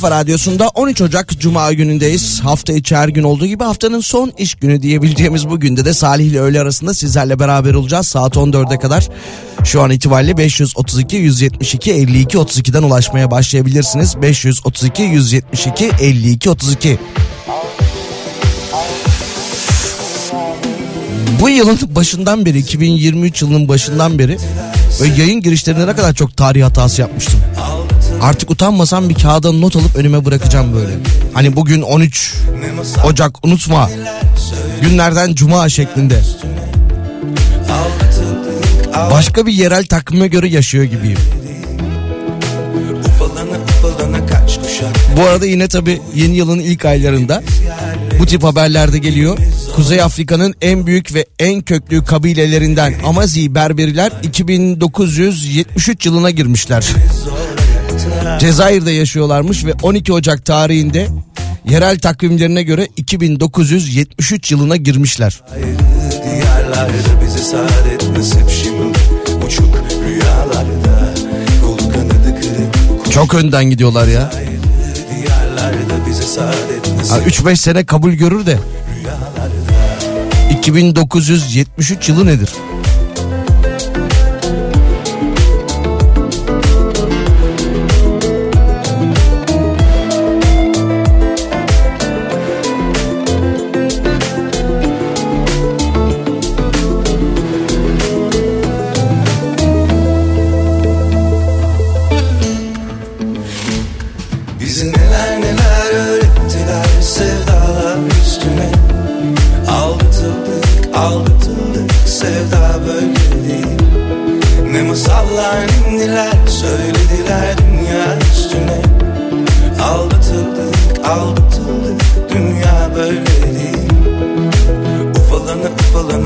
kafa 0.00 0.16
radyosunda 0.16 0.68
13 0.68 1.00
Ocak 1.02 1.40
Cuma 1.40 1.72
günündeyiz. 1.72 2.40
Hafta 2.40 2.72
içi 2.72 2.96
her 2.96 3.08
gün 3.08 3.22
olduğu 3.22 3.46
gibi 3.46 3.64
haftanın 3.64 4.00
son 4.00 4.32
iş 4.38 4.54
günü 4.54 4.82
diyebileceğimiz 4.82 5.50
bu 5.50 5.60
günde 5.60 5.84
de 5.84 5.94
Salih 5.94 6.26
ile 6.26 6.40
öğle 6.40 6.60
arasında 6.60 6.94
sizlerle 6.94 7.38
beraber 7.38 7.74
olacağız. 7.74 8.06
Saat 8.06 8.36
14'e 8.36 8.78
kadar 8.78 9.08
şu 9.64 9.82
an 9.82 9.90
itibariyle 9.90 10.36
532 10.36 11.16
172 11.16 11.92
52 11.92 12.36
32'den 12.36 12.82
ulaşmaya 12.82 13.30
başlayabilirsiniz. 13.30 14.22
532 14.22 15.02
172 15.02 15.90
52 16.00 16.50
32. 16.50 16.98
Bu 21.40 21.48
yılın 21.48 21.78
başından 21.88 22.46
beri 22.46 22.58
2023 22.58 23.42
yılının 23.42 23.68
başından 23.68 24.18
beri 24.18 24.38
böyle 25.00 25.22
yayın 25.22 25.40
girişlerinde 25.40 25.86
ne 25.86 25.96
kadar 25.96 26.14
çok 26.14 26.36
tarih 26.36 26.64
hatası 26.64 27.00
yapmıştım. 27.00 27.40
Artık 28.22 28.50
utanmasam 28.50 29.08
bir 29.08 29.14
kağıda 29.14 29.52
not 29.52 29.76
alıp 29.76 29.96
önüme 29.96 30.24
bırakacağım 30.24 30.74
böyle. 30.74 30.92
Hani 31.34 31.56
bugün 31.56 31.82
13 31.82 32.34
Ocak 33.04 33.46
unutma. 33.46 33.90
Günlerden 34.82 35.34
cuma 35.34 35.68
şeklinde. 35.68 36.20
Başka 39.10 39.46
bir 39.46 39.52
yerel 39.52 39.86
takvime 39.86 40.28
göre 40.28 40.48
yaşıyor 40.48 40.84
gibiyim. 40.84 41.18
Bu 45.16 45.22
arada 45.22 45.46
yine 45.46 45.68
tabi 45.68 46.00
yeni 46.14 46.36
yılın 46.36 46.58
ilk 46.58 46.84
aylarında 46.84 47.42
bu 48.18 48.26
tip 48.26 48.42
haberlerde 48.42 48.98
geliyor. 48.98 49.38
Kuzey 49.76 50.02
Afrika'nın 50.02 50.54
en 50.60 50.86
büyük 50.86 51.14
ve 51.14 51.26
en 51.38 51.60
köklü 51.60 52.04
kabilelerinden 52.04 52.94
Amazi 53.06 53.54
Berberiler 53.54 54.12
2973 54.22 56.06
yılına 56.06 56.30
girmişler. 56.30 56.86
Cezayir'de 58.40 58.90
yaşıyorlarmış 58.90 59.64
ve 59.64 59.72
12 59.82 60.12
Ocak 60.12 60.44
tarihinde 60.44 61.08
yerel 61.68 61.98
takvimlerine 61.98 62.62
göre 62.62 62.88
2973 62.96 64.52
yılına 64.52 64.76
girmişler. 64.76 65.40
Diyarlarda 66.24 67.20
bize 67.26 67.38
saadet 67.38 68.16
nasip 68.16 68.50
şimdi 68.62 68.98
Uçuk 69.46 69.76
rüyalarda 70.06 71.14
Kol 71.64 71.78
kanadı 71.78 72.40
kırık 72.40 73.12
Çok 73.12 73.34
önden 73.34 73.64
gidiyorlar 73.64 74.08
ya. 74.08 74.32
Diyarlarda 75.16 76.06
bize 76.10 76.22
saadet 76.22 76.96
nasip 76.96 77.12
Ha, 77.12 77.50
3-5 77.50 77.56
sene 77.56 77.84
kabul 77.86 78.12
görür 78.12 78.46
de 78.46 78.58
2973 80.50 82.08
yılı 82.08 82.26
nedir? 82.26 82.48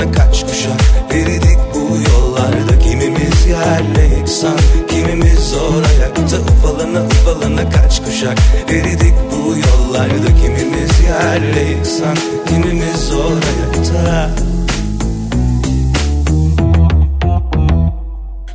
Ufalana 0.04 0.12
kaç 0.12 0.44
kuşak 0.46 0.80
eridik 1.10 1.58
bu 1.74 2.10
yollarda. 2.10 2.78
Kimimiz 2.78 3.46
yerle 3.46 4.16
yeksan 4.16 4.58
kimimiz 4.88 5.38
zor 5.38 5.82
ayakta 5.84 6.36
Ufalana 6.36 7.06
ufalana 7.06 7.70
kaç 7.70 8.02
kuşak. 8.04 8.38
Eridik 8.68 9.14
bu 9.32 9.54
yollarda. 9.56 10.36
Kimimiz 10.42 11.00
yerle 11.00 11.60
yeksan 11.60 12.16
kimimiz 12.48 12.96
zor 13.08 13.32
ayakta 13.32 14.30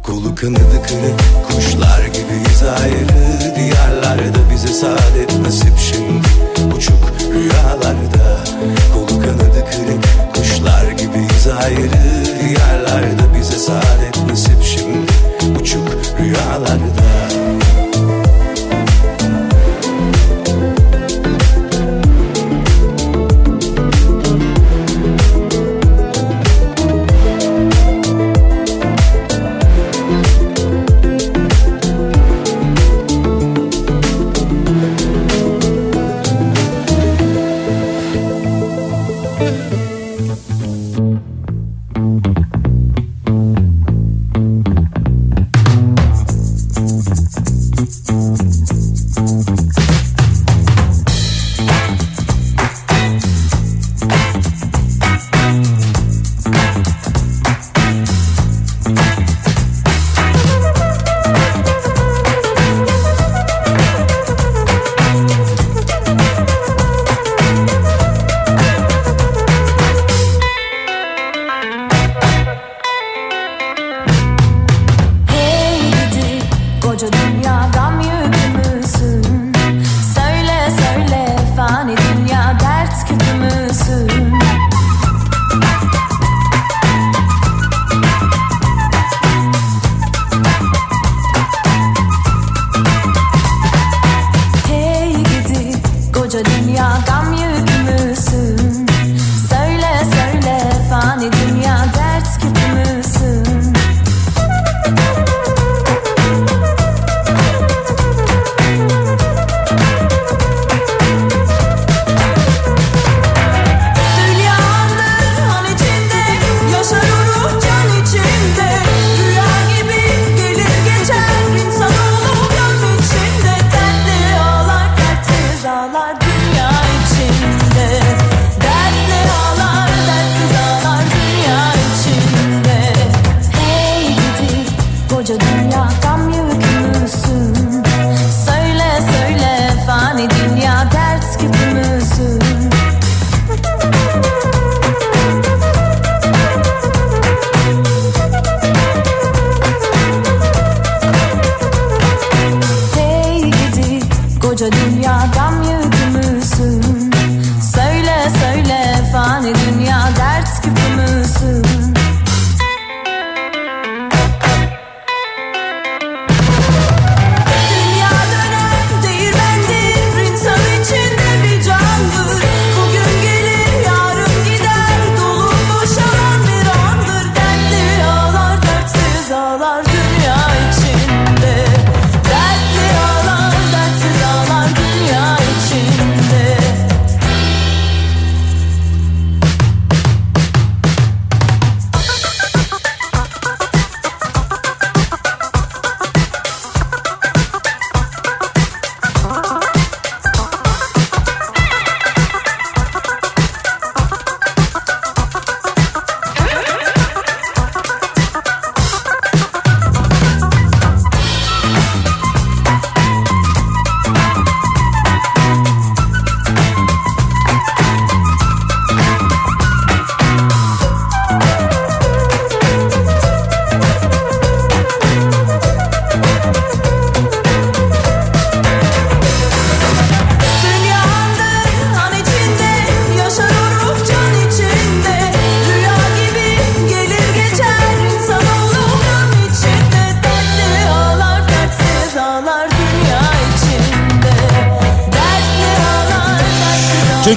Kolu 0.04 0.36
kanadı 0.36 0.84
kırık 0.88 1.20
kuşlar 1.48 2.06
gibiyiz 2.06 2.64
ayrı. 2.64 3.56
Diyarlarda 3.56 4.52
bize 4.54 4.68
saadet 4.68 5.40
nasip 5.42 5.78
şimdi. 5.78 6.28
Uçuk 6.78 7.12
rüyalarda 7.34 8.19
ayrı 11.64 11.90
Diyarlarda 12.40 13.34
bize 13.40 13.58
saadet 13.58 14.28
nasip 14.30 14.64
şimdi. 14.64 15.12
Uçuk 15.62 15.88
rüyalarda 16.20 16.89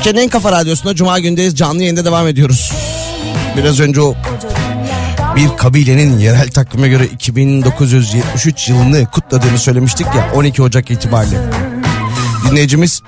Türkiye'nin 0.03 0.27
en 0.27 0.31
kafa 0.31 0.53
radyosunda 0.53 0.95
Cuma 0.95 1.19
gündeyiz. 1.19 1.57
Canlı 1.57 1.83
yayında 1.83 2.05
devam 2.05 2.29
ediyoruz. 2.29 2.73
Biraz 3.57 3.81
önce 3.81 4.01
o 4.01 4.15
bir 5.37 5.49
kabilenin 5.57 6.19
yerel 6.19 6.51
takvime 6.51 6.89
göre 6.89 7.07
2973 7.07 8.69
yılını 8.69 9.07
kutladığını 9.07 9.59
söylemiştik 9.59 10.07
ya 10.07 10.33
12 10.35 10.63
Ocak 10.63 10.91
itibariyle. 10.91 11.37
Dinleyicimiz 12.51 13.03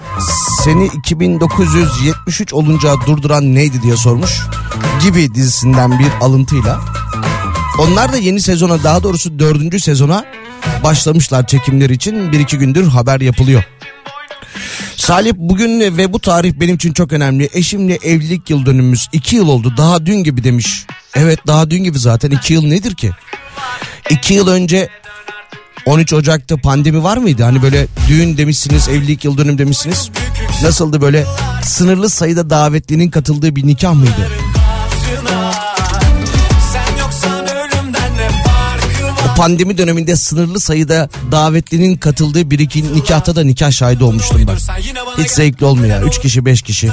seni 0.64 0.86
2973 0.86 2.52
olunca 2.52 2.94
durduran 3.06 3.54
neydi 3.54 3.82
diye 3.82 3.96
sormuş. 3.96 4.40
Gibi 5.02 5.34
dizisinden 5.34 5.98
bir 5.98 6.08
alıntıyla. 6.20 6.80
Onlar 7.78 8.12
da 8.12 8.16
yeni 8.16 8.40
sezona 8.40 8.82
daha 8.82 9.02
doğrusu 9.02 9.38
dördüncü 9.38 9.80
sezona 9.80 10.24
başlamışlar 10.84 11.46
çekimleri 11.46 11.92
için. 11.92 12.32
Bir 12.32 12.40
iki 12.40 12.58
gündür 12.58 12.88
haber 12.88 13.20
yapılıyor. 13.20 13.64
Salih 15.04 15.32
bugün 15.36 15.80
ve 15.80 16.12
bu 16.12 16.20
tarih 16.20 16.52
benim 16.60 16.76
için 16.76 16.92
çok 16.92 17.12
önemli. 17.12 17.48
Eşimle 17.52 17.94
evlilik 17.94 18.50
yıl 18.50 18.66
dönümümüz 18.66 19.08
iki 19.12 19.36
yıl 19.36 19.48
oldu 19.48 19.74
daha 19.76 20.06
dün 20.06 20.16
gibi 20.16 20.44
demiş. 20.44 20.86
Evet 21.14 21.46
daha 21.46 21.70
dün 21.70 21.84
gibi 21.84 21.98
zaten 21.98 22.30
iki 22.30 22.52
yıl 22.52 22.66
nedir 22.66 22.94
ki? 22.94 23.10
İki 24.10 24.34
yıl 24.34 24.48
önce 24.48 24.88
13 25.86 26.12
Ocak'ta 26.12 26.56
pandemi 26.56 27.02
var 27.02 27.16
mıydı? 27.16 27.42
Hani 27.42 27.62
böyle 27.62 27.86
düğün 28.08 28.36
demişsiniz, 28.36 28.88
evlilik 28.88 29.24
yıl 29.24 29.38
dönüm 29.38 29.58
demişsiniz. 29.58 30.10
Nasıldı 30.62 31.00
böyle 31.00 31.24
sınırlı 31.62 32.10
sayıda 32.10 32.50
davetlinin 32.50 33.10
katıldığı 33.10 33.56
bir 33.56 33.66
nikah 33.66 33.94
mıydı? 33.94 34.30
Pandemi 39.36 39.78
döneminde 39.78 40.16
sınırlı 40.16 40.60
sayıda 40.60 41.08
davetlinin 41.32 41.96
katıldığı 41.96 42.50
bir 42.50 42.58
iki 42.58 42.94
nikahta 42.94 43.36
da 43.36 43.44
nikah 43.44 43.70
şahidi 43.70 44.04
olmuştum 44.04 44.40
ben. 44.48 44.56
Hiç 45.22 45.30
zevkli 45.30 45.66
olmuyor. 45.66 46.02
Üç 46.02 46.18
kişi 46.20 46.44
beş 46.44 46.62
kişi. 46.62 46.90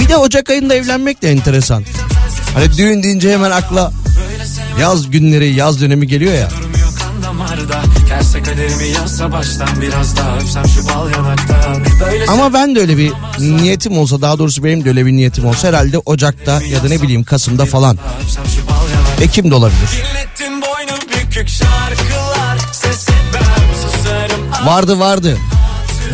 Bir 0.00 0.08
de 0.08 0.16
Ocak 0.16 0.50
ayında 0.50 0.74
evlenmek 0.74 1.22
de 1.22 1.30
enteresan 1.30 1.84
Hani 2.54 2.76
düğün 2.76 3.02
deyince 3.02 3.32
hemen 3.32 3.50
akla 3.50 3.92
yaz 4.80 5.10
günleri 5.10 5.54
yaz 5.54 5.80
dönemi 5.80 6.06
geliyor 6.06 6.34
ya 6.34 6.48
Ama 12.28 12.52
ben 12.52 12.74
de 12.74 12.80
öyle 12.80 12.96
bir 12.96 13.12
niyetim 13.38 13.98
olsa 13.98 14.20
daha 14.20 14.38
doğrusu 14.38 14.64
benim 14.64 14.84
de 14.84 14.88
öyle 14.88 15.06
bir 15.06 15.12
niyetim 15.12 15.44
olsa 15.46 15.68
herhalde 15.68 15.98
Ocak'ta 15.98 16.62
ya 16.62 16.84
da 16.84 16.88
ne 16.88 17.02
bileyim 17.02 17.24
Kasım'da 17.24 17.66
falan. 17.66 17.98
Ekim 19.20 19.50
de 19.50 19.54
olabilir. 19.54 19.88
Vardı 24.64 24.98
vardı. 24.98 25.38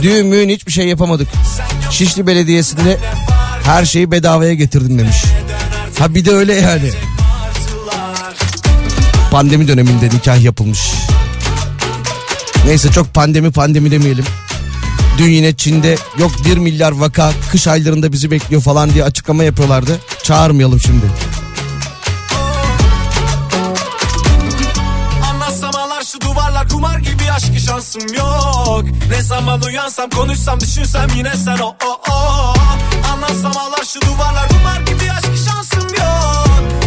Düğün 0.03 0.49
hiçbir 0.49 0.73
şey 0.73 0.89
yapamadık. 0.89 1.29
Şişli 1.91 2.27
Belediyesi'nde 2.27 2.99
her 3.65 3.85
şeyi 3.85 4.11
bedavaya 4.11 4.55
getirdim 4.55 4.99
demiş. 4.99 5.25
Ha 5.99 6.15
bir 6.15 6.25
de 6.25 6.31
öyle 6.31 6.55
yani. 6.55 6.91
Pandemi 9.35 9.69
döneminde 9.69 10.07
nikah 10.07 10.43
yapılmış. 10.43 10.91
Neyse 12.67 12.91
çok 12.91 13.15
pandemi 13.15 13.51
pandemi 13.51 13.91
demeyelim. 13.91 14.25
Dün 15.19 15.31
yine 15.31 15.57
Çin'de 15.57 15.97
yok 16.19 16.31
1 16.45 16.57
milyar 16.57 16.93
vaka 16.93 17.33
kış 17.51 17.67
aylarında 17.67 18.13
bizi 18.13 18.31
bekliyor 18.31 18.63
falan 18.63 18.91
diye 18.91 19.05
açıklama 19.05 19.45
yapıyorlardı. 19.45 20.01
Çağırmayalım 20.23 20.81
şimdi. 20.81 21.07
aşkı 27.37 27.61
şansım 27.61 28.15
yok 28.15 28.85
Ne 29.11 29.23
zaman 29.23 29.63
uyansam 29.63 30.11
konuşsam 30.11 30.61
düşünsem 30.61 31.09
yine 31.17 31.37
sen 31.37 31.59
o 31.59 31.67
o 31.67 32.01
o 32.11 32.55
Anlatsam 33.13 33.53
ağlar 33.57 33.85
şu 33.93 34.01
duvarlar 34.01 34.49
duvar 34.51 34.81
gibi 34.81 35.13
aşkı 35.13 35.51
şansım 35.51 35.89
yok 35.89 36.34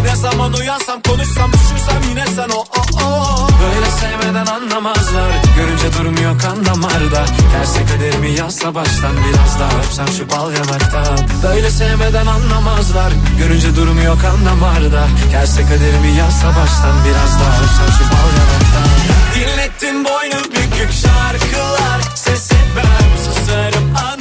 Ne 0.08 0.16
zaman 0.16 0.54
uyansam 0.54 1.02
konuşsam 1.02 1.52
düşünsem 1.54 2.02
yine 2.10 2.26
sen 2.36 2.50
o 2.50 2.60
o 2.60 3.04
o. 3.04 3.48
Böyle 3.62 3.92
sevmeden 3.92 4.46
anlamazlar. 4.46 5.32
Görünce 5.58 5.94
durmuyor 5.98 6.40
kan 6.40 6.66
damarda 6.66 7.26
Terse 7.52 7.86
kaderimi 7.86 8.32
yazsa 8.32 8.76
baştan 8.76 9.12
biraz 9.18 9.60
daha 9.60 9.80
öpsem 9.80 10.08
şu 10.08 10.30
bal 10.30 10.52
yanaktan 10.52 11.18
Böyle 11.44 11.72
sevmeden 11.72 12.26
anlamazlar. 12.26 13.12
Görünce 13.40 13.76
durmuyor 13.76 14.22
kan 14.22 14.46
damarda 14.46 15.08
Terse 15.32 15.62
kaderimi 15.62 16.18
yazsa 16.18 16.48
baştan 16.48 16.96
biraz 17.06 17.40
daha 17.40 17.64
öpsem 17.64 17.90
şu 17.98 18.04
bal 18.14 18.30
yanaktan 18.40 18.88
Dinlettin 19.36 20.06
boynu 20.06 20.44
bükük 20.44 20.92
şarkılar. 20.92 22.02
Ses 22.16 22.52
etmem 22.52 23.12
susarım. 23.26 23.96
anılarım 23.96 24.17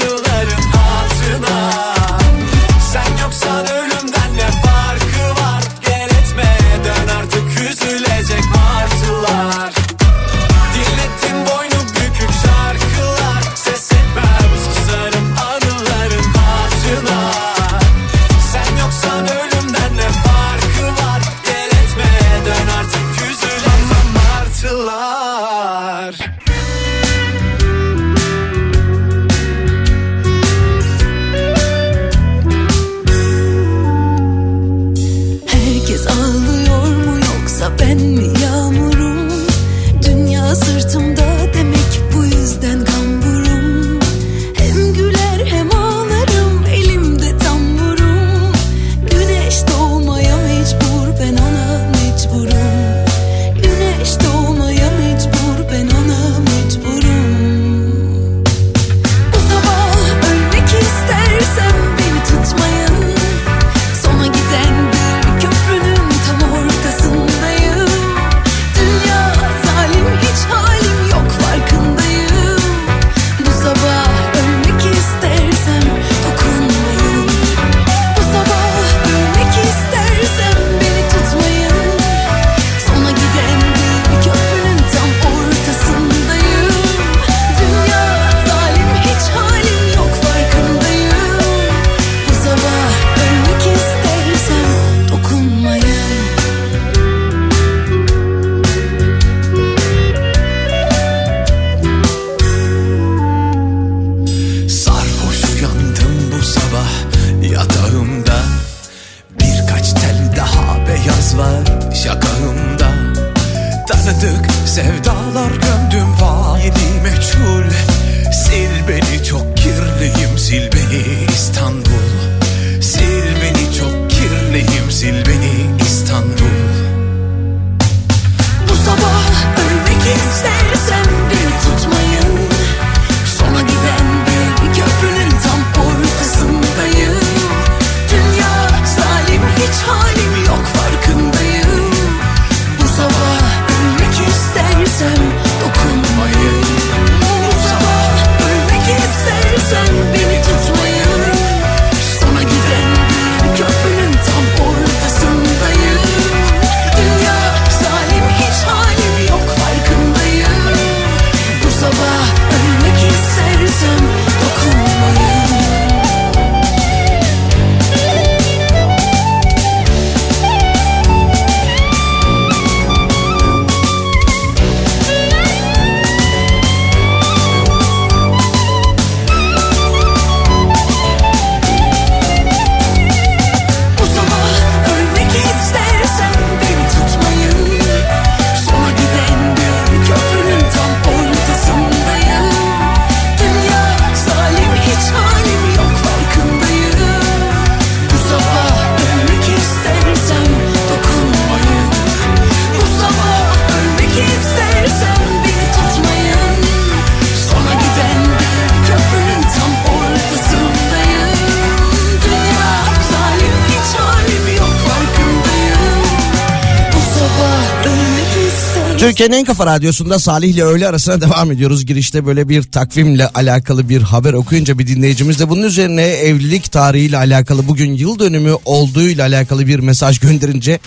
Türkiye'nin 219.17 219.41
en 219.41 219.45
kafa 219.45 219.67
radyosunda 219.67 220.19
Salih 220.19 220.49
ile 220.49 220.63
öğle 220.63 220.89
arasına 220.89 221.21
devam 221.21 221.53
ediyoruz. 221.53 221.87
Girişte 221.87 222.27
böyle 222.27 222.49
bir 222.49 222.63
takvimle 222.63 223.29
alakalı 223.29 223.89
bir 223.89 224.03
haber 224.03 224.33
okuyunca 224.33 224.79
bir 224.79 224.87
dinleyicimiz 224.87 225.39
de 225.39 225.49
bunun 225.49 225.63
üzerine 225.63 226.03
evlilik 226.03 226.73
tarihiyle 226.73 227.17
alakalı 227.17 227.69
bugün 227.69 227.93
yıl 227.93 228.19
dönümü 228.19 228.53
olduğuyla 228.65 229.27
alakalı 229.27 229.67
bir 229.67 229.79
mesaj 229.79 230.19
gönderince 230.19 230.79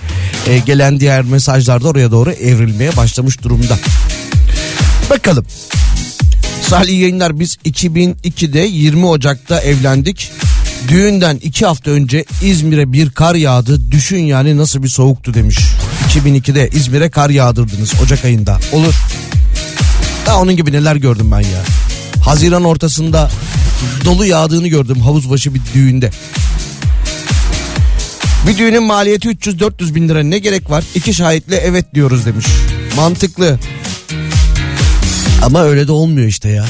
e, 0.47 0.59
gelen 0.59 0.99
diğer 0.99 1.21
mesajlar 1.21 1.83
da 1.83 1.87
oraya 1.87 2.11
doğru 2.11 2.31
evrilmeye 2.31 2.97
başlamış 2.97 3.43
durumda. 3.43 3.79
Bakalım. 5.09 5.45
Salih 6.61 6.99
yayınlar 6.99 7.39
biz 7.39 7.57
2002'de 7.65 8.59
20 8.59 9.05
Ocak'ta 9.05 9.61
evlendik. 9.61 10.31
Düğünden 10.87 11.39
iki 11.43 11.65
hafta 11.65 11.91
önce 11.91 12.25
İzmir'e 12.41 12.93
bir 12.93 13.09
kar 13.09 13.35
yağdı. 13.35 13.91
Düşün 13.91 14.17
yani 14.17 14.57
nasıl 14.57 14.83
bir 14.83 14.87
soğuktu 14.87 15.33
demiş. 15.33 15.59
2002'de 16.09 16.69
İzmir'e 16.73 17.09
kar 17.09 17.29
yağdırdınız 17.29 17.93
Ocak 18.03 18.25
ayında. 18.25 18.59
Olur. 18.71 18.93
Daha 20.25 20.41
onun 20.41 20.55
gibi 20.55 20.71
neler 20.71 20.95
gördüm 20.95 21.31
ben 21.31 21.39
ya. 21.39 21.61
Haziran 22.23 22.63
ortasında 22.63 23.31
dolu 24.05 24.25
yağdığını 24.25 24.67
gördüm 24.67 25.01
havuzbaşı 25.01 25.53
bir 25.53 25.61
düğünde. 25.73 26.11
Bir 28.47 28.57
düğünün 28.57 28.83
maliyeti 28.83 29.29
300-400 29.29 29.95
bin 29.95 30.09
lira 30.09 30.23
ne 30.23 30.39
gerek 30.39 30.69
var? 30.69 30.83
İki 30.95 31.13
şahitle 31.13 31.55
evet 31.55 31.85
diyoruz 31.95 32.25
demiş. 32.25 32.45
Mantıklı. 32.95 33.59
Ama 35.43 35.63
öyle 35.63 35.87
de 35.87 35.91
olmuyor 35.91 36.27
işte 36.27 36.49
ya. 36.49 36.65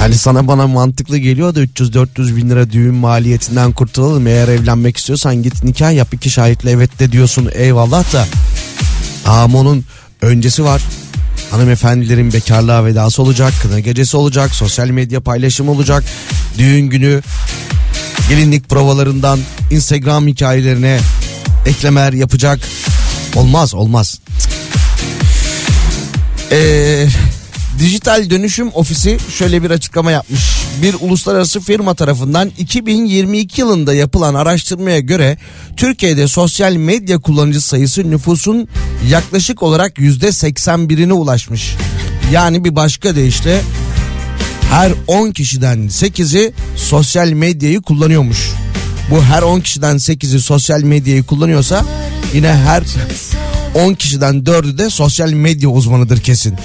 Yani 0.00 0.14
sana 0.14 0.48
bana 0.48 0.66
mantıklı 0.66 1.18
geliyor 1.18 1.54
da 1.54 1.64
300-400 1.64 2.36
bin 2.36 2.50
lira 2.50 2.70
düğün 2.70 2.94
maliyetinden 2.94 3.72
kurtulalım. 3.72 4.26
Eğer 4.26 4.48
evlenmek 4.48 4.96
istiyorsan 4.96 5.42
git 5.42 5.64
nikah 5.64 5.92
yap 5.92 6.14
iki 6.14 6.30
şahitle 6.30 6.70
evet 6.70 6.98
de 6.98 7.12
diyorsun 7.12 7.50
eyvallah 7.54 8.12
da. 8.12 8.26
Ama 9.26 9.58
onun 9.58 9.84
öncesi 10.22 10.64
var. 10.64 10.82
Hanımefendilerin 11.50 12.32
bekarlığa 12.32 12.84
vedası 12.84 13.22
olacak, 13.22 13.52
kına 13.62 13.80
gecesi 13.80 14.16
olacak, 14.16 14.54
sosyal 14.54 14.86
medya 14.86 15.20
paylaşımı 15.20 15.70
olacak. 15.70 16.04
Düğün 16.58 16.86
günü 16.86 17.22
gelinlik 18.28 18.68
provalarından 18.68 19.38
Instagram 19.70 20.26
hikayelerine 20.26 21.00
eklemeler 21.66 22.12
yapacak. 22.12 22.60
Olmaz 23.36 23.74
olmaz. 23.74 24.20
Eee 26.50 27.08
Dijital 27.80 28.30
Dönüşüm 28.30 28.70
Ofisi 28.74 29.18
şöyle 29.38 29.62
bir 29.62 29.70
açıklama 29.70 30.10
yapmış. 30.10 30.40
Bir 30.82 30.94
uluslararası 31.00 31.60
firma 31.60 31.94
tarafından 31.94 32.52
2022 32.58 33.60
yılında 33.60 33.94
yapılan 33.94 34.34
araştırmaya 34.34 35.00
göre 35.00 35.38
Türkiye'de 35.76 36.28
sosyal 36.28 36.72
medya 36.72 37.18
kullanıcı 37.18 37.60
sayısı 37.60 38.10
nüfusun 38.10 38.68
yaklaşık 39.08 39.62
olarak 39.62 39.98
%81'ine 39.98 41.12
ulaşmış. 41.12 41.76
Yani 42.32 42.64
bir 42.64 42.76
başka 42.76 43.16
deyişle 43.16 43.60
her 44.70 44.92
10 45.06 45.30
kişiden 45.30 45.78
8'i 45.78 46.52
sosyal 46.76 47.28
medyayı 47.28 47.80
kullanıyormuş. 47.82 48.50
Bu 49.10 49.22
her 49.22 49.42
10 49.42 49.60
kişiden 49.60 49.96
8'i 49.96 50.40
sosyal 50.40 50.82
medyayı 50.82 51.22
kullanıyorsa 51.22 51.84
yine 52.34 52.52
her 52.52 52.82
10 53.74 53.94
kişiden 53.94 54.34
4'ü 54.34 54.78
de 54.78 54.90
sosyal 54.90 55.32
medya 55.32 55.68
uzmanıdır 55.68 56.20
kesin. 56.20 56.56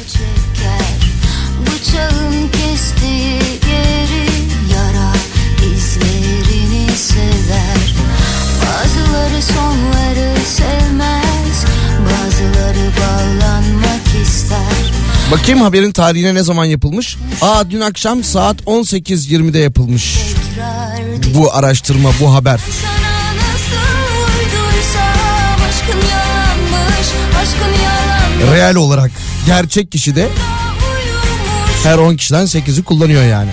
Bakayım 15.31 15.61
haberin 15.61 15.91
tarihine 15.91 16.33
ne 16.35 16.43
zaman 16.43 16.65
yapılmış? 16.65 17.17
Aa 17.41 17.69
dün 17.71 17.81
akşam 17.81 18.23
saat 18.23 18.61
18.20'de 18.61 19.59
yapılmış. 19.59 20.17
Bu 21.35 21.53
araştırma 21.53 22.09
bu 22.21 22.33
haber. 22.33 22.59
Real 28.53 28.75
olarak 28.75 29.11
gerçek 29.45 29.91
kişi 29.91 30.15
de 30.15 30.27
her 31.83 31.97
10 31.97 32.15
kişiden 32.15 32.45
8'i 32.45 32.83
kullanıyor 32.83 33.23
yani. 33.23 33.49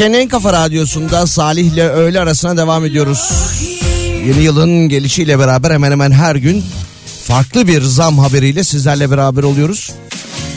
Türkiye'nin 0.00 0.24
en 0.24 0.28
kafa 0.28 0.52
radyosunda 0.52 1.26
Salih 1.26 1.72
ile 1.72 1.88
öğle 1.88 2.20
arasına 2.20 2.56
devam 2.56 2.84
ediyoruz. 2.84 3.30
Yeni 4.26 4.42
yılın 4.42 4.88
gelişiyle 4.88 5.38
beraber 5.38 5.70
hemen 5.70 5.90
hemen 5.90 6.10
her 6.10 6.36
gün 6.36 6.64
farklı 7.24 7.66
bir 7.66 7.82
zam 7.82 8.18
haberiyle 8.18 8.64
sizlerle 8.64 9.10
beraber 9.10 9.42
oluyoruz. 9.42 9.92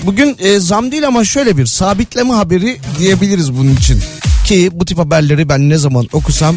Bugün 0.05 0.37
e, 0.39 0.59
zam 0.59 0.91
değil 0.91 1.07
ama 1.07 1.25
şöyle 1.25 1.57
bir 1.57 1.65
sabitleme 1.65 2.33
haberi 2.33 2.77
diyebiliriz 2.99 3.53
bunun 3.53 3.75
için. 3.75 3.99
Ki 4.45 4.69
bu 4.73 4.85
tip 4.85 4.97
haberleri 4.97 5.49
ben 5.49 5.69
ne 5.69 5.77
zaman 5.77 6.07
okusam 6.13 6.55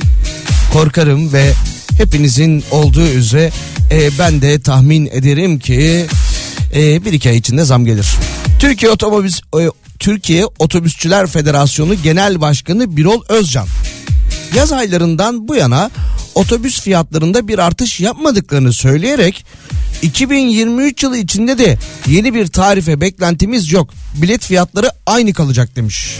korkarım 0.72 1.32
ve 1.32 1.52
hepinizin 1.98 2.64
olduğu 2.70 3.06
üzere 3.06 3.52
e, 3.90 4.18
ben 4.18 4.42
de 4.42 4.60
tahmin 4.60 5.06
ederim 5.06 5.58
ki 5.58 6.06
e, 6.74 7.04
bir 7.04 7.12
iki 7.12 7.28
ay 7.28 7.36
içinde 7.36 7.64
zam 7.64 7.84
gelir. 7.84 8.06
Türkiye 8.58 8.92
Otobüs 8.92 9.40
e, 9.60 9.70
Türkiye 10.06 10.46
Otobüsçüler 10.58 11.26
Federasyonu 11.26 11.94
Genel 11.94 12.40
Başkanı 12.40 12.96
Birol 12.96 13.22
Özcan 13.28 13.66
yaz 14.54 14.72
aylarından 14.72 15.48
bu 15.48 15.54
yana 15.54 15.90
otobüs 16.34 16.80
fiyatlarında 16.80 17.48
bir 17.48 17.58
artış 17.58 18.00
yapmadıklarını 18.00 18.72
söyleyerek 18.72 19.46
2023 20.02 21.02
yılı 21.02 21.18
içinde 21.18 21.58
de 21.58 21.78
yeni 22.06 22.34
bir 22.34 22.46
tarife 22.46 23.00
beklentimiz 23.00 23.72
yok. 23.72 23.90
Bilet 24.14 24.44
fiyatları 24.44 24.90
aynı 25.06 25.32
kalacak 25.32 25.76
demiş. 25.76 26.16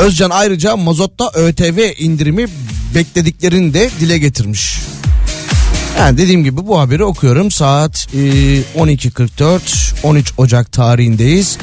Özcan 0.00 0.30
ayrıca 0.30 0.76
mazotta 0.76 1.30
ÖTV 1.34 1.90
indirimi 1.98 2.46
beklediklerini 2.94 3.74
de 3.74 3.90
dile 4.00 4.18
getirmiş. 4.18 4.78
Yani 5.98 6.18
dediğim 6.18 6.44
gibi 6.44 6.66
bu 6.66 6.80
haberi 6.80 7.04
okuyorum 7.04 7.50
saat 7.50 8.06
e, 8.14 8.18
12.44 8.18 9.60
13 10.02 10.32
Ocak 10.36 10.72
tarihindeyiz. 10.72 11.58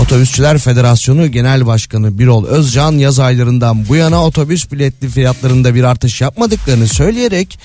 Otobüsçüler 0.00 0.58
Federasyonu 0.58 1.26
Genel 1.26 1.66
Başkanı 1.66 2.18
Birol 2.18 2.46
Özcan 2.46 2.92
yaz 2.92 3.18
aylarından 3.18 3.88
bu 3.88 3.96
yana 3.96 4.24
otobüs 4.24 4.72
biletli 4.72 5.08
fiyatlarında 5.08 5.74
bir 5.74 5.84
artış 5.84 6.20
yapmadıklarını 6.20 6.88
söyleyerek 6.88 7.58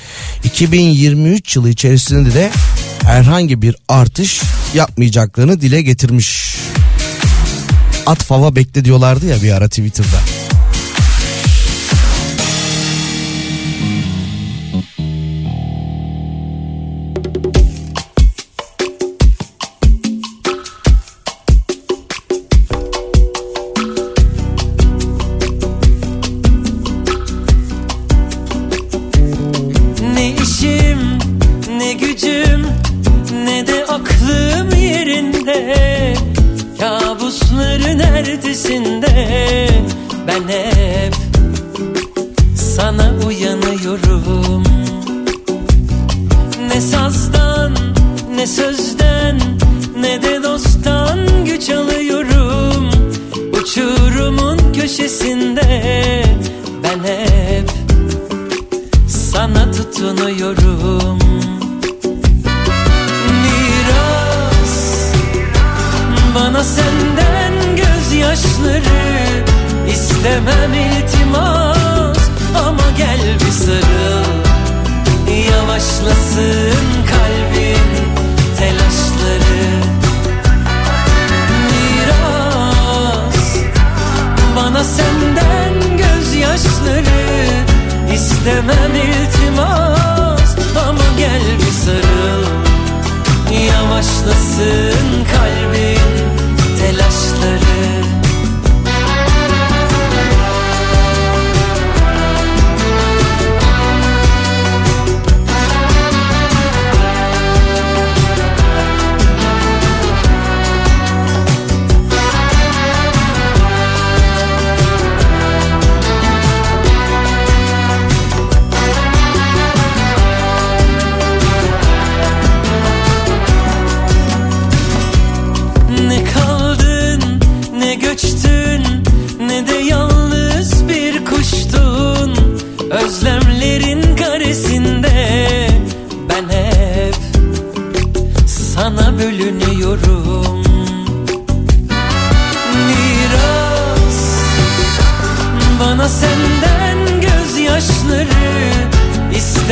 2023 0.44 1.56
yılı 1.56 1.70
içerisinde 1.70 2.34
de 2.34 2.52
herhangi 3.04 3.62
bir 3.62 3.76
artış 3.88 4.42
yapmayacaklarını 4.74 5.62
dile 5.62 5.82
getirmiş. 5.82 6.56
At 8.06 8.24
fava 8.24 8.56
bekle 8.56 8.86
diyorlardı 8.86 9.26
ya 9.26 9.42
bir 9.44 9.52
ara 9.52 9.68
Twitter'da. 9.68 10.33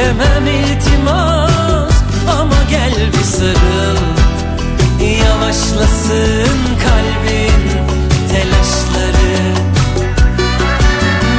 İstemem 0.02 0.48
iltimas 0.48 1.94
ama 2.30 2.64
gel 2.70 2.94
bir 3.14 3.24
sarıl. 3.24 3.98
Yavaşlasın 5.24 6.60
kalbin 6.84 7.62
telaşları. 8.32 9.54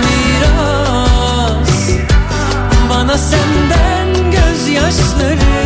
Miras 0.04 1.90
bana 2.90 3.18
senden 3.18 4.30
gözyaşları. 4.30 5.62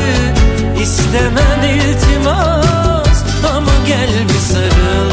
İstemem 0.83 1.63
iltimas 1.77 3.25
ama 3.57 3.73
gel 3.87 4.11
bir 4.29 4.55
sarıl. 4.55 5.13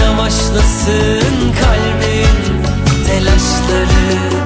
Yavaşlasın 0.00 1.52
kalbin 1.60 2.62
telaşları 3.06 4.45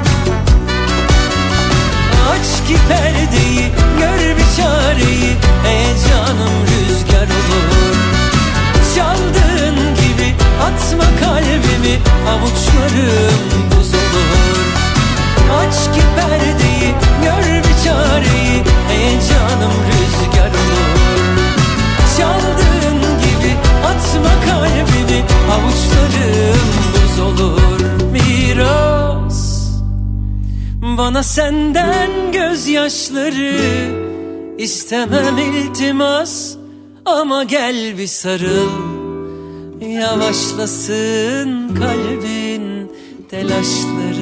Aç 2.70 2.76
ki 2.76 2.82
perdeyi 2.88 3.70
gör 3.98 4.36
bir 4.36 4.56
çareyi 4.56 5.36
Ey 5.66 5.86
canım 6.08 6.54
rüzgar 6.66 7.26
olur. 7.26 7.96
Çaldığın 8.94 9.76
gibi 9.94 10.34
atma 10.62 11.04
kalbimi 11.20 11.98
Avuçlarım 12.28 13.70
buz 13.70 13.94
olur. 13.94 14.66
Aç 15.60 15.74
ki 15.94 16.02
perdeyi 16.16 16.94
gör 17.22 17.58
bir 17.58 17.84
çareyi 17.84 18.62
Ey 18.92 19.12
canım 19.12 19.74
rüzgar 19.88 20.50
olur. 20.50 20.90
Çaldığın 22.18 23.00
gibi 23.18 23.54
atma 23.84 24.32
kalbimi 24.46 25.24
Avuçlarım 25.52 26.68
buz 26.94 27.20
olur. 27.20 27.80
Miras 28.12 28.99
bana 30.98 31.22
senden 31.22 32.32
gözyaşları. 32.32 33.56
İstemem 34.58 35.38
iltimas 35.38 36.56
ama 37.04 37.44
gel 37.44 37.98
bir 37.98 38.06
sarıl. 38.06 38.70
Yavaşlasın 39.80 41.68
kalbin 41.74 42.92
telaşları 43.30 44.19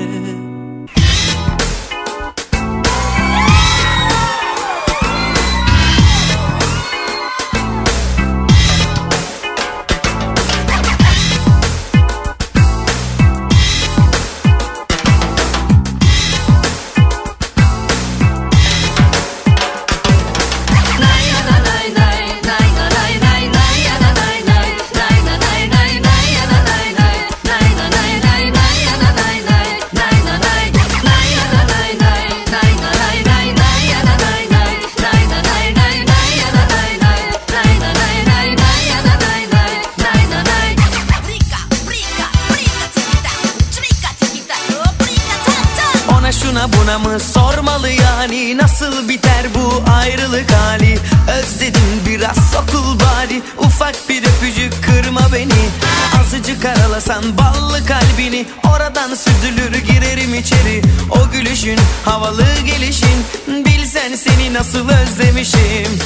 özlemişim. 65.03 65.99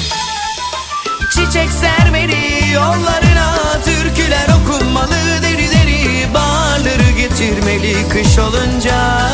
Çiçek 1.31 1.71
sermeli 1.71 2.73
yollarına 2.73 3.57
Türküler 3.85 4.49
okunmalı. 4.49 5.15
Deri 5.43 5.71
deri 5.71 6.35
Bağları 6.35 7.11
getirmeli 7.17 8.09
kış 8.09 8.39
olunca. 8.39 9.29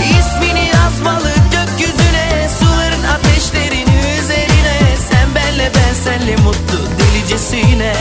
İsmini 0.00 0.70
yazmalı 0.74 1.30
gökyüzüne 1.52 2.48
Suların 2.60 3.04
ateşlerin 3.04 3.88
üzerine. 4.18 4.78
Sen 5.10 5.34
benle 5.34 5.72
ben 5.74 5.94
senle 6.04 6.36
mutlu 6.36 6.78
delicesine 6.98 7.94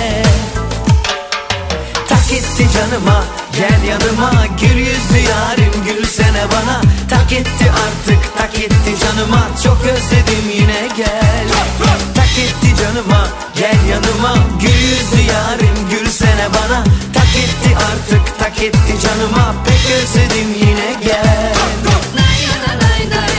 etti 2.34 2.68
canıma. 2.74 3.24
Gel 3.58 3.84
yanıma 3.84 4.32
Gül 4.62 4.78
yüzlü 4.78 5.18
yarim 5.30 5.74
gülsene 5.88 6.44
bana. 6.52 6.82
Tak 7.10 7.32
etti 7.34 7.72
artık 7.86 8.38
tak 8.38 8.60
etti 8.60 8.92
canıma. 9.02 9.48
Çok 9.64 9.78
özledim 9.86 10.50
yine 10.54 10.88
gel. 10.98 11.48
Tak 12.16 12.38
etti 12.38 12.82
canıma 12.82 13.28
gel 13.56 13.86
yanıma. 13.90 14.36
Gül 14.62 14.82
yüzlü 14.90 15.32
yarim 15.32 15.90
gülsene 15.90 16.48
bana. 16.50 16.84
Tak 17.14 17.36
etti 17.44 17.78
artık 17.78 18.40
tak 18.40 18.64
etti 18.64 18.94
canıma. 19.04 19.56
Pek 19.66 19.92
özledim 19.96 20.54
yine 20.54 20.94
gel. 21.04 21.54
Günler 21.84 23.33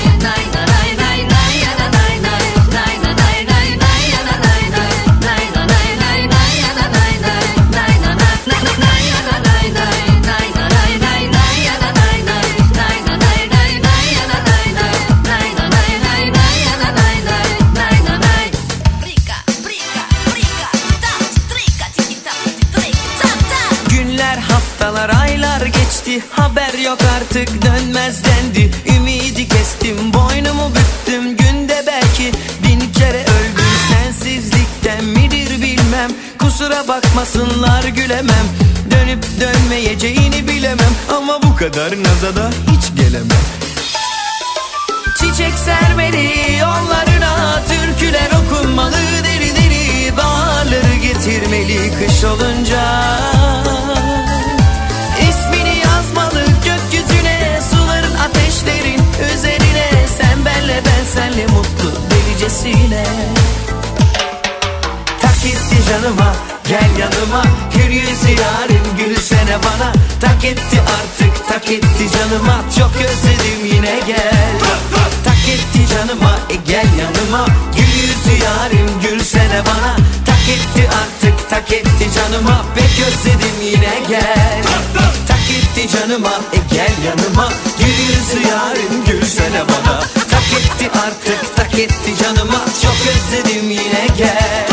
yok 26.94 27.11
artık 27.16 27.62
dönmez 27.62 28.22
dendi. 28.24 28.70
Ümidi 28.96 29.48
kestim 29.48 30.14
boynumu 30.14 30.70
büktüm. 30.74 31.37
Günde 31.37 31.85
belki 31.87 32.33
bin 32.62 32.92
kere 32.92 33.22
öldüm. 33.22 33.64
Sensizlikten 33.90 35.04
midir 35.04 35.62
bilmem. 35.62 36.11
Kusura 36.38 36.88
bakmasınlar 36.88 37.85
gülemem. 37.85 38.46
Dönüp 38.90 39.24
dönmeyeceğini 39.40 40.48
bilemem. 40.48 40.94
Ama 41.16 41.42
bu 41.42 41.57
kadar 41.57 42.02
nazada 42.02 42.50
hiç 42.70 42.96
gelemem. 42.96 43.44
Çiçek 45.18 45.54
sermeli 45.64 46.59
yollarına 46.61 47.62
Türküler 47.68 48.30
okunmalı. 48.30 48.96
Deri 49.24 49.57
deri 49.57 50.16
Bağları 50.16 50.94
getirmeli 51.02 51.90
kış 51.98 52.24
olunca 52.24 53.14
delicesine 62.54 63.04
Tak 65.20 65.44
etti 65.44 65.88
canıma 65.90 66.35
gel 66.68 66.90
yanıma. 66.98 67.42
Gül 67.74 67.90
yüzü 67.90 68.29
yarim 68.29 68.83
gülsene 68.98 69.58
bana. 69.62 69.92
Tak 70.20 70.44
etti 70.44 70.81
artık 70.81 71.48
tak 71.48 71.70
etti 71.70 72.10
canıma. 72.12 72.64
Çok 72.79 72.90
özledim 72.96 73.74
yine 73.74 74.00
gel. 74.06 74.58
Tak 75.24 75.48
etti 75.48 75.94
canıma 75.94 76.38
e 76.50 76.54
gel 76.54 76.88
yanıma. 76.98 77.46
Gül 77.76 78.02
yüzü 78.02 78.44
yarim 78.44 78.90
gülsene 79.02 79.62
bana 79.66 79.96
Tak 80.44 80.52
etti 80.52 80.88
artık 80.88 81.50
tak 81.50 81.72
etti 81.72 82.08
canıma 82.14 82.64
Pek 82.74 83.06
özledim 83.06 83.60
yine 83.62 84.02
gel. 84.08 84.62
Tak 85.28 85.50
etti 85.50 85.96
canıma 85.96 86.28
e 86.52 86.74
gel 86.74 86.92
yanıma. 87.06 87.52
Gül 87.78 87.86
yüzü 87.86 88.48
yarim 88.48 89.04
gülsene 89.06 89.62
bana. 89.68 90.00
Tak 90.30 90.60
etti 90.60 90.90
artık 91.06 91.56
tak 91.56 91.78
etti 91.78 92.22
canıma. 92.22 92.64
Çok 92.82 92.96
özledim 93.12 93.70
yine 93.70 94.06
gel. 94.18 94.66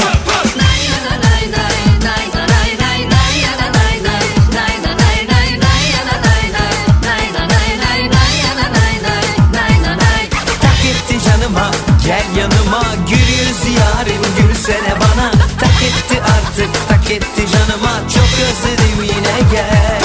Gel 12.05 12.25
yanıma. 12.37 12.83
Gül 13.09 13.17
yüz 13.17 13.77
yarim 13.77 14.21
gülsene 14.37 14.99
bana 14.99 15.30
artık 16.61 16.89
tak 16.89 17.11
etti 17.11 17.45
canıma 17.51 18.09
Çok 18.09 18.23
özledim 18.23 19.03
yine 19.03 19.51
gel 19.51 20.01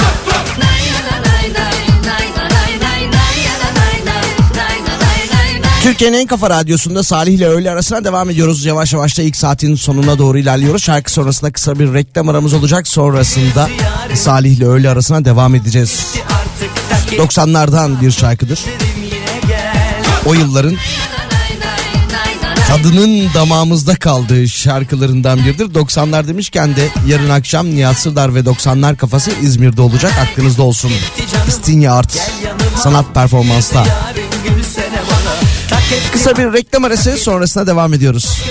Türkiye'nin 5.83 6.17
en 6.17 6.27
kafa 6.27 6.49
radyosunda 6.49 7.03
Salih 7.03 7.33
ile 7.33 7.47
öğle 7.47 7.71
arasına 7.71 8.03
devam 8.03 8.29
ediyoruz. 8.29 8.65
Yavaş 8.65 8.93
yavaş 8.93 9.17
da 9.17 9.21
ilk 9.21 9.35
saatin 9.35 9.75
sonuna 9.75 10.17
doğru 10.17 10.37
ilerliyoruz. 10.37 10.83
Şarkı 10.83 11.11
sonrasında 11.11 11.51
kısa 11.51 11.79
bir 11.79 11.93
reklam 11.93 12.29
aramız 12.29 12.53
olacak. 12.53 12.87
Sonrasında 12.87 13.69
Salih 14.13 14.57
ile 14.57 14.65
öğle 14.65 14.89
arasına 14.89 15.25
devam 15.25 15.55
edeceğiz. 15.55 16.05
Artık 16.25 16.89
tak 16.89 17.13
etti 17.13 17.39
90'lardan 17.39 18.01
bir 18.01 18.11
şarkıdır. 18.11 18.59
O 20.25 20.33
yılların 20.33 20.77
tadının 22.67 23.33
damağımızda 23.33 23.95
kaldığı 23.95 24.47
şarkılarından 24.47 25.39
biridir. 25.39 25.65
90'lar 25.65 26.27
demişken 26.27 26.75
de 26.75 26.89
yarın 27.07 27.29
akşam 27.29 27.67
Nihat 27.67 27.97
Sırdar 27.97 28.35
ve 28.35 28.39
90'lar 28.39 28.97
kafası 28.97 29.31
İzmir'de 29.41 29.81
olacak. 29.81 30.13
Aklınızda 30.21 30.63
olsun. 30.63 30.91
İstinye 31.47 31.91
Art 31.91 32.19
sanat 32.77 33.15
etti 35.91 36.11
Kısa 36.11 36.37
bir 36.37 36.53
reklam 36.53 36.83
arası 36.83 37.17
sonrasında 37.17 37.67
devam 37.67 37.93
ediyoruz. 37.93 38.41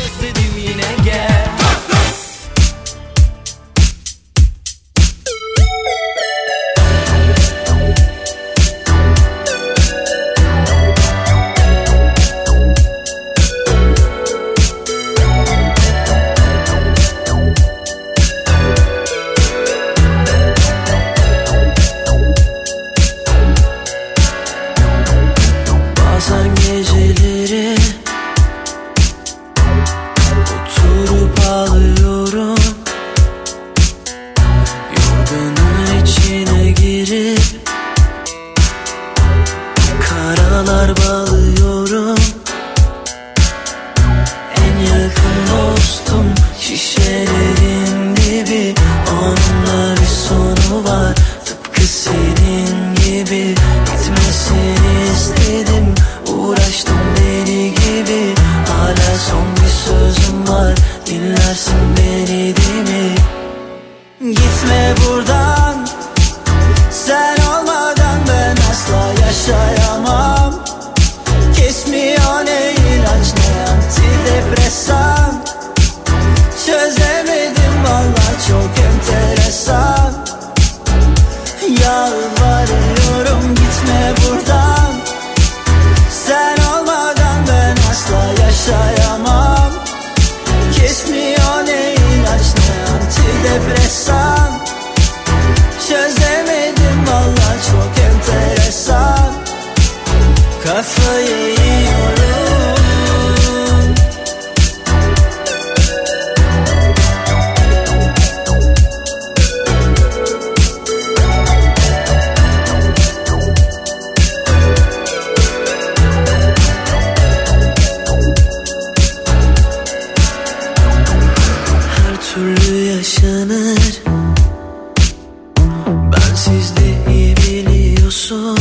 Siz 126.47 126.76
de 126.76 127.12
iyi 127.12 127.36
biliyorsun. 127.36 128.59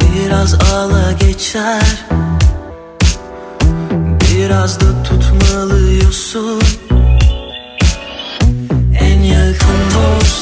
Biraz 0.00 0.54
ağla 0.54 1.12
geçer. 1.12 2.06
Biraz 4.20 4.80
da 4.80 5.02
tutmalıyorsun. 5.02 6.62
En 9.00 9.20
yakın 9.20 9.80
dost. 9.94 10.39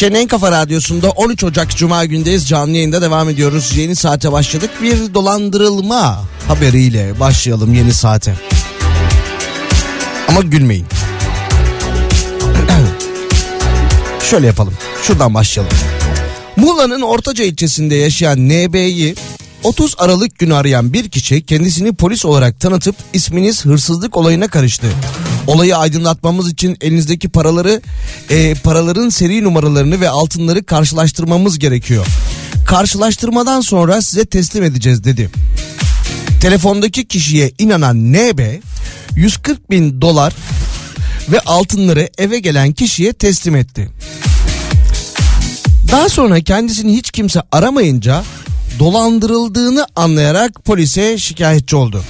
Türkiye'nin 0.00 0.22
en 0.22 0.28
kafa 0.28 0.52
radyosunda 0.52 1.10
13 1.10 1.44
Ocak 1.44 1.76
Cuma 1.76 2.04
gündeyiz. 2.04 2.48
Canlı 2.48 2.76
yayında 2.76 3.02
devam 3.02 3.28
ediyoruz. 3.28 3.72
Yeni 3.76 3.96
saate 3.96 4.32
başladık. 4.32 4.70
Bir 4.82 5.14
dolandırılma 5.14 6.24
haberiyle 6.48 7.20
başlayalım 7.20 7.74
yeni 7.74 7.92
saate. 7.92 8.34
Ama 10.28 10.40
gülmeyin. 10.40 10.86
Şöyle 14.30 14.46
yapalım. 14.46 14.74
Şuradan 15.02 15.34
başlayalım. 15.34 15.76
Muğla'nın 16.56 17.00
Ortaca 17.00 17.44
ilçesinde 17.44 17.94
yaşayan 17.94 18.48
NB'yi 18.48 19.14
30 19.62 19.94
Aralık 19.98 20.38
günü 20.38 20.54
arayan 20.54 20.92
bir 20.92 21.08
kişi 21.08 21.46
kendisini 21.46 21.92
polis 21.92 22.24
olarak 22.24 22.60
tanıtıp 22.60 22.96
isminiz 23.12 23.64
hırsızlık 23.64 24.16
olayına 24.16 24.48
karıştı. 24.48 24.86
Olayı 25.46 25.76
aydınlatmamız 25.76 26.52
için 26.52 26.76
elinizdeki 26.80 27.28
paraları 27.28 27.80
e, 28.30 28.54
paraların 28.54 29.08
seri 29.08 29.44
numaralarını 29.44 30.00
ve 30.00 30.08
altınları 30.08 30.64
karşılaştırmamız 30.64 31.58
gerekiyor. 31.58 32.06
Karşılaştırmadan 32.66 33.60
sonra 33.60 34.02
size 34.02 34.24
teslim 34.24 34.64
edeceğiz 34.64 35.04
dedi. 35.04 35.30
Telefondaki 36.40 37.08
kişiye 37.08 37.52
inanan 37.58 38.12
NB 38.12 38.40
140 39.16 39.70
bin 39.70 40.00
dolar 40.00 40.34
ve 41.28 41.40
altınları 41.40 42.08
eve 42.18 42.38
gelen 42.38 42.72
kişiye 42.72 43.12
teslim 43.12 43.56
etti. 43.56 43.90
Daha 45.92 46.08
sonra 46.08 46.40
kendisini 46.40 46.96
hiç 46.96 47.10
kimse 47.10 47.42
aramayınca 47.52 48.22
dolandırıldığını 48.78 49.86
anlayarak 49.96 50.64
polise 50.64 51.18
şikayetçi 51.18 51.76
oldu. 51.76 52.04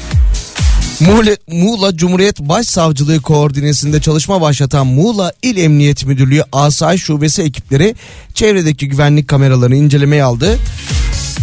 Muğla, 1.00 1.36
Muğla 1.48 1.96
Cumhuriyet 1.96 2.40
Başsavcılığı 2.40 3.20
koordinesinde 3.20 4.00
çalışma 4.00 4.40
başlatan 4.40 4.86
Muğla 4.86 5.32
İl 5.42 5.56
Emniyet 5.56 6.06
Müdürlüğü 6.06 6.42
Asayiş 6.52 7.02
Şubesi 7.02 7.42
ekipleri 7.42 7.94
çevredeki 8.34 8.88
güvenlik 8.88 9.28
kameralarını 9.28 9.76
incelemeye 9.76 10.24
aldı. 10.24 10.58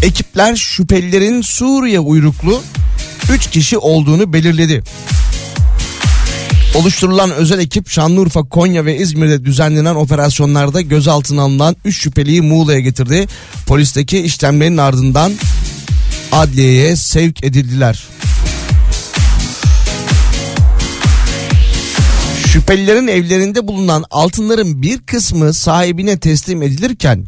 Ekipler 0.03 0.55
şüphelilerin 0.55 1.41
Suriye 1.41 1.99
uyruklu 1.99 2.61
3 3.31 3.49
kişi 3.49 3.77
olduğunu 3.77 4.33
belirledi. 4.33 4.83
Oluşturulan 6.75 7.31
özel 7.31 7.59
ekip 7.59 7.89
Şanlıurfa, 7.89 8.43
Konya 8.43 8.85
ve 8.85 8.97
İzmir'de 8.97 9.45
düzenlenen 9.45 9.95
operasyonlarda 9.95 10.81
gözaltına 10.81 11.41
alınan 11.41 11.75
3 11.85 11.97
şüpheliyi 12.01 12.41
Muğla'ya 12.41 12.79
getirdi. 12.79 13.27
Polisteki 13.65 14.19
işlemlerin 14.19 14.77
ardından 14.77 15.33
adliyeye 16.31 16.95
sevk 16.95 17.43
edildiler. 17.43 18.16
Şüphelilerin 22.57 23.07
evlerinde 23.07 23.67
bulunan 23.67 24.03
altınların 24.11 24.81
bir 24.81 24.97
kısmı 25.01 25.53
sahibine 25.53 26.19
teslim 26.19 26.61
edilirken 26.61 27.25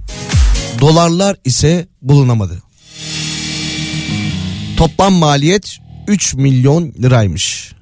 dolarlar 0.81 1.37
ise 1.45 1.87
bulunamadı. 2.01 2.63
Toplam 4.77 5.13
maliyet 5.13 5.77
3 6.07 6.33
milyon 6.33 6.93
liraymış. 7.01 7.73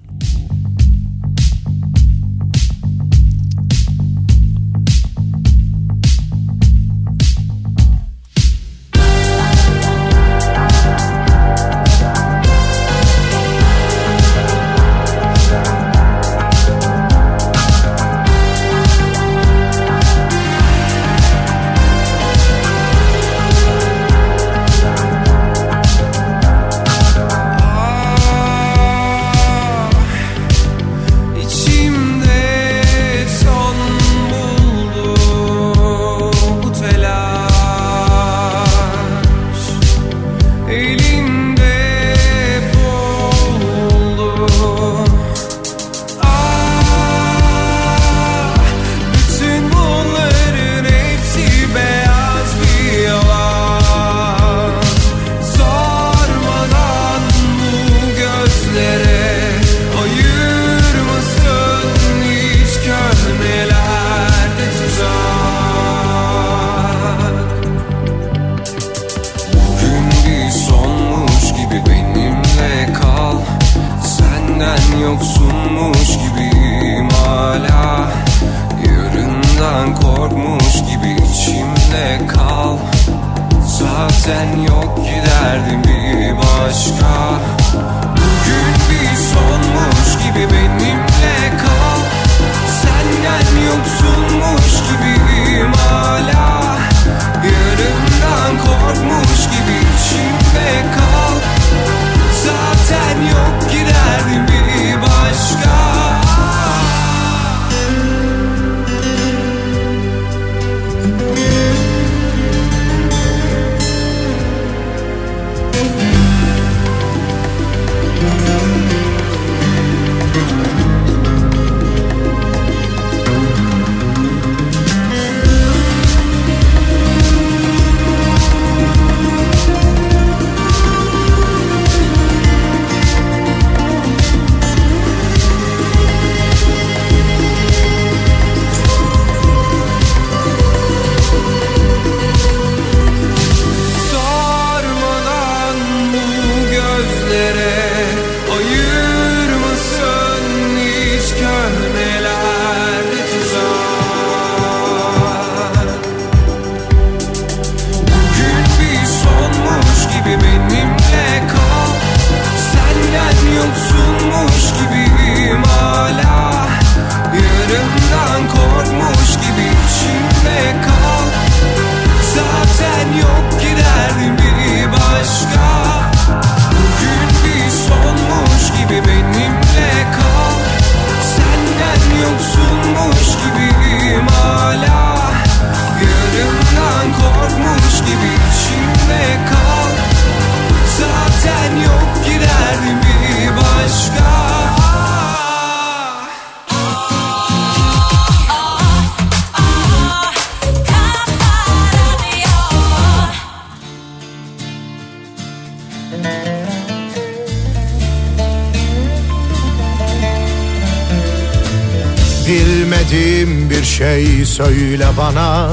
Söyle 214.58 215.08
bana 215.18 215.70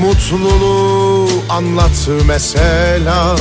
Mutluluğu 0.00 1.28
anlat 1.48 2.08
mesela. 2.26 3.36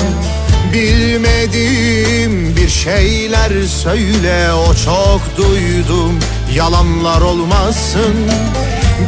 Bilmediğim 0.73 2.55
bir 2.55 2.69
şeyler 2.69 3.67
söyle 3.67 4.53
O 4.53 4.73
çok 4.85 5.21
duydum 5.37 6.19
yalanlar 6.55 7.21
olmasın. 7.21 8.15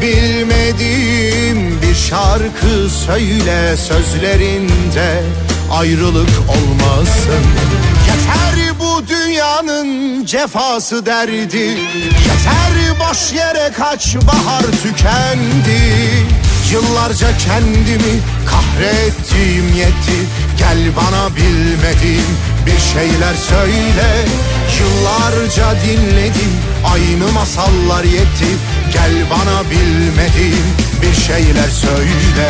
Bilmediğim 0.01 1.81
bir 1.81 1.95
şarkı 1.95 2.89
söyle 3.05 3.77
Sözlerinde 3.77 5.23
ayrılık 5.71 6.29
olmasın. 6.49 7.45
Yeter 8.07 8.79
bu 8.79 9.07
dünyanın 9.07 10.25
cefası 10.25 11.05
derdi 11.05 11.57
Yeter 11.57 12.64
boş 12.99 13.33
yere 13.33 13.71
kaç 13.77 14.15
bahar 14.15 14.63
tükendi. 14.83 15.81
Yıllarca 16.71 17.27
kendimi 17.37 18.19
kahrettiğim 18.45 19.73
yetti. 19.75 20.17
Gel 20.57 20.77
bana 20.97 21.35
bilmediğim 21.35 22.37
bir 22.65 22.79
şeyler 22.93 23.35
söyle. 23.49 24.25
Yıllarca 24.79 25.75
dinledim 25.85 26.53
aynı 26.93 27.31
masallar 27.31 28.03
yetti. 28.03 28.47
Gel 28.93 29.13
bana 29.31 29.69
bilmediğim 29.69 30.65
bir 31.01 31.15
şeyler 31.21 31.69
söyle 31.69 32.49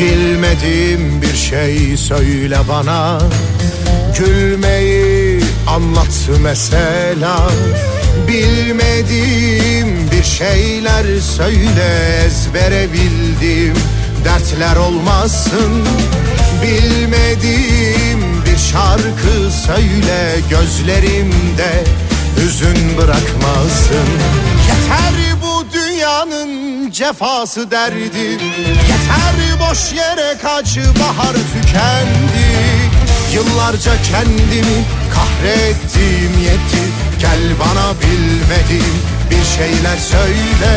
Bilmediğim 0.00 1.22
bir 1.22 1.36
şey 1.36 1.96
söyle 1.96 2.58
bana. 2.68 3.18
Gülmeyi 4.18 5.40
anlat 5.66 6.28
mesela. 6.42 7.50
Bilmediğim 8.28 10.10
bir 10.10 10.24
şeyler 10.24 11.20
söyle 11.20 12.22
Ezbere 12.26 12.92
bildiğim 12.92 13.74
dertler 14.24 14.76
olmasın. 14.76 15.84
Bilmediğim 16.62 18.44
bir 18.46 18.58
şarkı 18.58 19.52
söyle 19.66 20.40
Gözlerimde 20.50 21.84
hüzün 22.36 22.98
bırakmasın. 22.98 24.08
Yeter 24.68 25.36
bu 25.42 25.64
dünyanın 25.72 26.69
cefası 26.92 27.70
derdi. 27.70 28.18
Yeter 28.90 29.60
boş 29.60 29.92
yere 29.92 30.38
kaç 30.42 30.78
bahar 30.78 31.34
tükendi. 31.34 32.48
Yıllarca 33.34 33.92
kendimi 34.02 34.84
kahrettiğim 35.14 36.38
yetti. 36.44 36.82
Gel 37.20 37.40
bana 37.60 37.94
bilmediğim 38.00 38.96
bir 39.30 39.44
şeyler 39.56 39.96
söyle. 39.96 40.72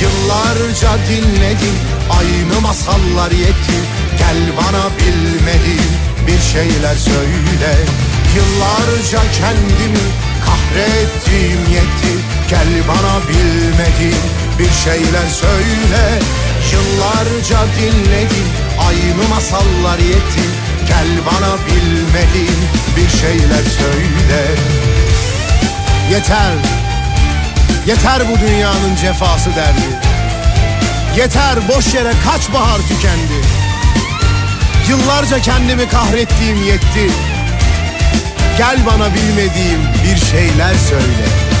Yıllarca 0.00 0.90
dinledim 1.08 1.76
aynı 2.10 2.60
masallar 2.60 3.30
yetti. 3.30 3.78
Gel 4.18 4.56
bana 4.56 4.84
bilmediğim 4.98 5.92
bir 6.26 6.40
şeyler 6.52 6.94
söyle. 6.94 7.74
Yıllarca 8.36 9.18
kendimi 9.40 10.04
kahrettiğim 10.46 11.60
yetti. 11.60 12.12
Gel 12.50 12.68
bana 12.88 13.20
bilmediğim 13.28 14.41
bir 14.62 14.70
şeyler 14.84 15.28
söyle. 15.28 16.18
Yıllarca 16.72 17.58
dinledim 17.78 18.46
aynı 18.88 19.28
masallar 19.28 19.98
yetti 19.98 20.42
Gel 20.88 21.08
bana 21.26 21.56
bilmediğin 21.66 22.58
bir 22.96 23.18
şeyler 23.18 23.64
söyle. 23.78 24.42
Yeter, 26.10 26.52
yeter 27.86 28.22
bu 28.30 28.40
dünyanın 28.46 28.96
cefası 28.96 29.50
derdi. 29.56 29.98
Yeter 31.16 31.68
boş 31.68 31.94
yere 31.94 32.12
kaç 32.24 32.52
bahar 32.52 32.78
tükendi. 32.78 33.46
Yıllarca 34.88 35.38
kendimi 35.38 35.88
kahrettiğim 35.88 36.62
yetti. 36.64 37.10
Gel 38.58 38.78
bana 38.86 39.14
bilmediğim 39.14 39.80
bir 40.04 40.26
şeyler 40.26 40.74
söyle 40.88 41.51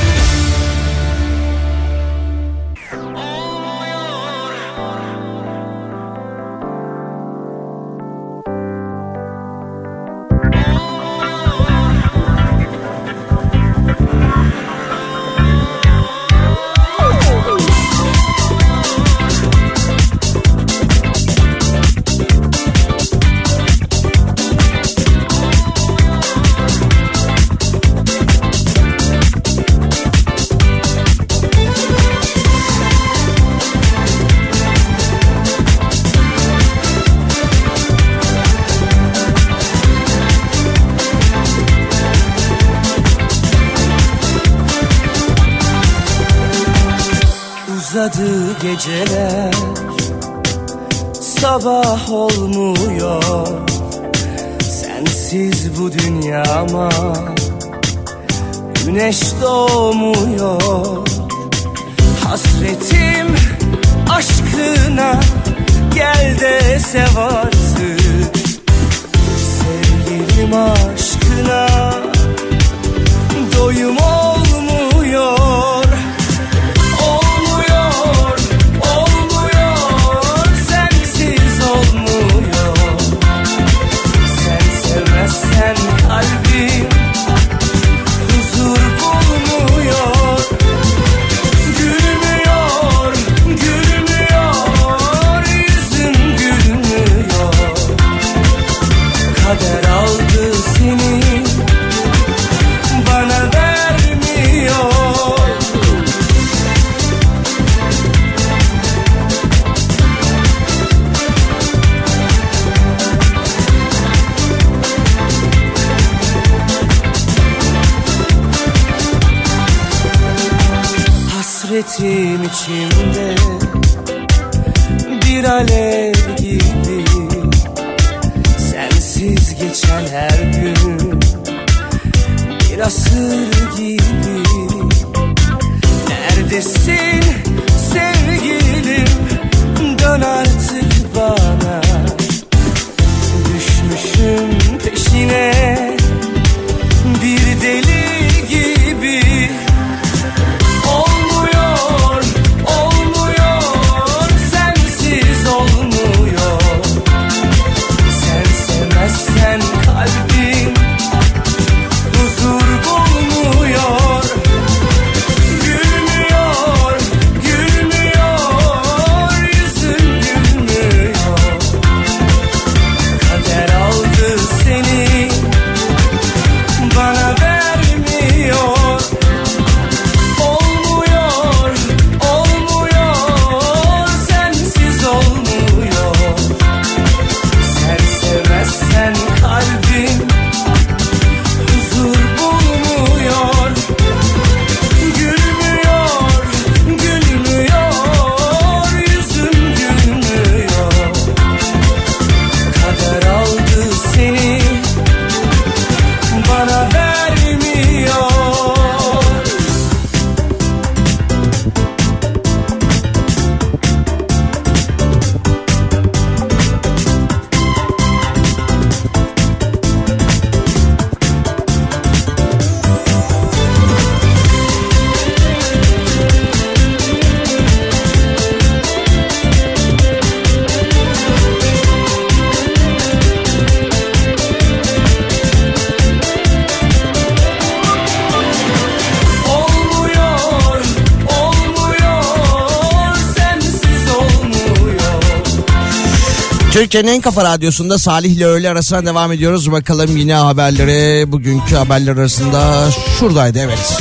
Türkiye'nin 246.92 247.16
en 247.16 247.20
kafa 247.22 247.44
radyosunda 247.44 247.98
Salih 247.98 248.30
ile 248.30 248.46
öğle 248.46 248.70
arasına 248.70 249.06
devam 249.06 249.32
ediyoruz. 249.32 249.72
Bakalım 249.72 250.16
yine 250.16 250.34
haberlere. 250.34 251.32
Bugünkü 251.32 251.74
haberler 251.74 252.12
arasında 252.12 252.90
şuradaydı 253.18 253.58
evet. 253.58 253.98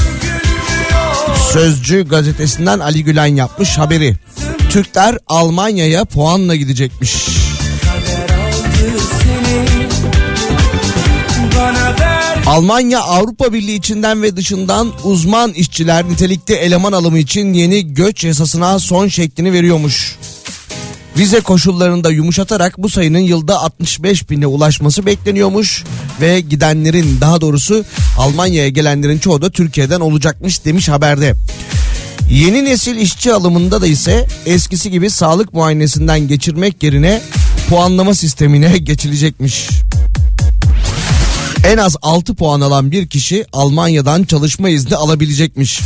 Sözcü 1.53 2.07
gazetesinden 2.07 2.79
Ali 2.79 3.03
Gülen 3.03 3.25
yapmış 3.25 3.77
haberi. 3.77 4.15
Türkler 4.69 5.17
Almanya'ya 5.27 6.05
puanla 6.05 6.55
gidecekmiş. 6.55 7.27
Almanya 12.45 13.01
Avrupa 13.01 13.53
Birliği 13.53 13.75
içinden 13.75 14.23
ve 14.23 14.35
dışından 14.35 14.91
uzman 15.03 15.53
işçiler 15.53 16.05
nitelikli 16.05 16.53
eleman 16.53 16.91
alımı 16.91 17.19
için 17.19 17.53
yeni 17.53 17.93
göç 17.93 18.23
yasasına 18.23 18.79
son 18.79 19.07
şeklini 19.07 19.53
veriyormuş. 19.53 20.17
Vize 21.17 21.39
koşullarını 21.39 22.03
da 22.03 22.11
yumuşatarak 22.11 22.77
bu 22.77 22.89
sayının 22.89 23.19
yılda 23.19 23.61
65 23.61 24.29
bine 24.29 24.47
ulaşması 24.47 25.05
bekleniyormuş 25.05 25.83
ve 26.21 26.39
gidenlerin 26.39 27.17
daha 27.21 27.41
doğrusu 27.41 27.85
Almanya'ya 28.17 28.69
gelenlerin 28.69 29.19
çoğu 29.19 29.41
da 29.41 29.49
Türkiye'den 29.49 29.99
olacakmış 29.99 30.65
demiş 30.65 30.89
haberde. 30.89 31.33
Yeni 32.31 32.65
nesil 32.65 32.97
işçi 32.97 33.33
alımında 33.33 33.81
da 33.81 33.87
ise 33.87 34.27
eskisi 34.45 34.91
gibi 34.91 35.09
sağlık 35.09 35.53
muayenesinden 35.53 36.27
geçirmek 36.27 36.83
yerine 36.83 37.21
puanlama 37.69 38.15
sistemine 38.15 38.77
geçilecekmiş. 38.77 39.69
En 41.67 41.77
az 41.77 41.95
6 42.01 42.35
puan 42.35 42.61
alan 42.61 42.91
bir 42.91 43.07
kişi 43.07 43.45
Almanya'dan 43.53 44.23
çalışma 44.23 44.69
izni 44.69 44.95
alabilecekmiş. 44.95 45.79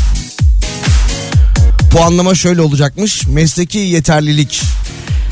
Puanlama 1.91 2.35
şöyle 2.35 2.61
olacakmış. 2.61 3.27
Mesleki 3.27 3.77
yeterlilik. 3.77 4.61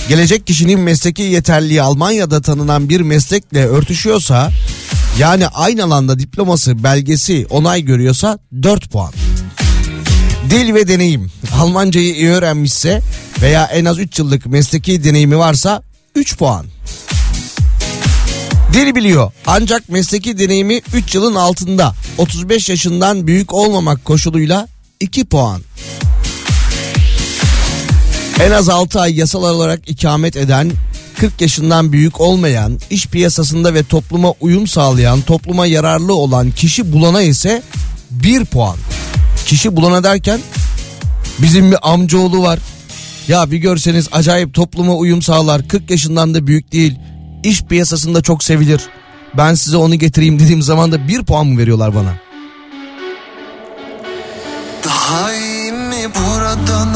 Gelecek 0.10 0.47
kişinin 0.47 0.80
mesleki 0.80 1.22
yeterliliği 1.22 1.82
Almanya'da 1.82 2.41
tanınan 2.41 2.89
bir 2.89 3.01
meslekle 3.01 3.68
örtüşüyorsa 3.68 4.51
yani 5.20 5.47
aynı 5.47 5.84
alanda 5.84 6.20
diploması, 6.20 6.84
belgesi, 6.84 7.47
onay 7.49 7.82
görüyorsa 7.82 8.39
4 8.64 8.91
puan. 8.91 9.14
Dil 10.49 10.74
ve 10.74 10.88
deneyim. 10.88 11.32
Almancayı 11.60 12.16
iyi 12.16 12.30
öğrenmişse 12.30 13.01
veya 13.41 13.66
en 13.66 13.86
az 13.86 13.99
3 13.99 14.20
yıllık 14.20 14.45
mesleki 14.45 15.04
deneyimi 15.04 15.38
varsa 15.38 15.84
3 16.16 16.38
puan. 16.38 16.66
Dil 18.74 18.95
biliyor 18.95 19.32
ancak 19.45 19.89
mesleki 19.89 20.39
deneyimi 20.39 20.82
3 20.93 21.16
yılın 21.16 21.36
altında 21.36 21.95
35 22.18 22.70
yaşından 22.70 23.28
büyük 23.28 23.54
olmamak 23.54 24.06
koşuluyla 24.06 24.68
2 24.99 25.26
puan. 25.26 25.62
En 28.40 28.52
az 28.52 28.70
6 28.70 29.00
ay 29.00 29.20
yasal 29.20 29.44
olarak 29.44 29.90
ikamet 29.90 30.38
eden 30.38 30.72
40 31.18 31.42
yaşından 31.42 31.92
büyük 31.92 32.22
olmayan, 32.22 32.80
iş 32.90 33.08
piyasasında 33.08 33.74
ve 33.74 33.84
topluma 33.84 34.34
uyum 34.42 34.68
sağlayan, 34.68 35.22
topluma 35.22 35.66
yararlı 35.66 36.14
olan 36.14 36.52
kişi 36.52 36.94
bulana 36.94 37.22
ise 37.22 37.64
1 38.12 38.46
puan. 38.46 38.78
Kişi 39.46 39.76
bulana 39.76 40.04
derken 40.04 40.40
bizim 41.40 41.72
bir 41.72 41.94
amcaoğlu 41.94 42.42
var. 42.42 42.60
Ya 43.28 43.52
bir 43.52 43.58
görseniz 43.58 44.10
acayip 44.12 44.54
topluma 44.54 44.96
uyum 44.96 45.22
sağlar. 45.22 45.68
40 45.68 45.90
yaşından 45.90 46.34
da 46.34 46.48
büyük 46.48 46.72
değil. 46.72 46.96
İş 47.44 47.62
piyasasında 47.64 48.22
çok 48.22 48.44
sevilir. 48.44 48.82
Ben 49.38 49.54
size 49.54 49.78
onu 49.78 49.96
getireyim 49.96 50.40
dediğim 50.40 50.62
zaman 50.62 50.92
da 50.92 51.08
1 51.08 51.24
puan 51.24 51.48
mı 51.48 51.60
veriyorlar 51.60 51.96
bana? 51.96 52.14
Daha 54.86 55.34
iyi 55.34 55.72
mi 55.72 56.10
buradan 56.16 56.96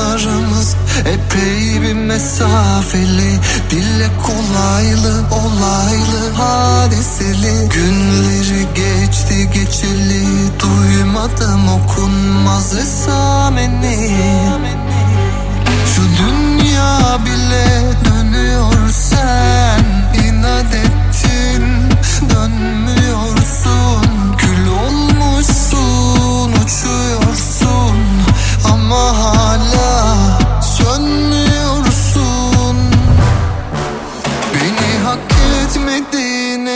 aramız 0.67 0.75
Epey 0.99 1.81
bir 1.81 1.93
mesafeli 1.93 3.39
Dille 3.69 4.09
kolaylı 4.25 5.23
olaylı 5.31 6.33
hadiseli. 6.33 7.69
Günleri 7.69 8.67
geçti 8.75 9.49
geçeli 9.53 10.25
Duymadım 10.59 11.69
okunmaz 11.69 12.75
esameni. 12.75 14.17
Şu 15.95 16.01
dünya 16.23 17.19
bile 17.25 17.67
dönüyor 18.05 18.89
sen 18.91 19.83
inat 20.23 20.75
ettin 20.75 21.63
dönmüyorsun. 22.29 24.01
Kül 24.37 24.67
olmuşsun 24.67 26.51
uçuyorsun. 26.51 27.97
Ama 28.71 29.17
hala 29.17 29.56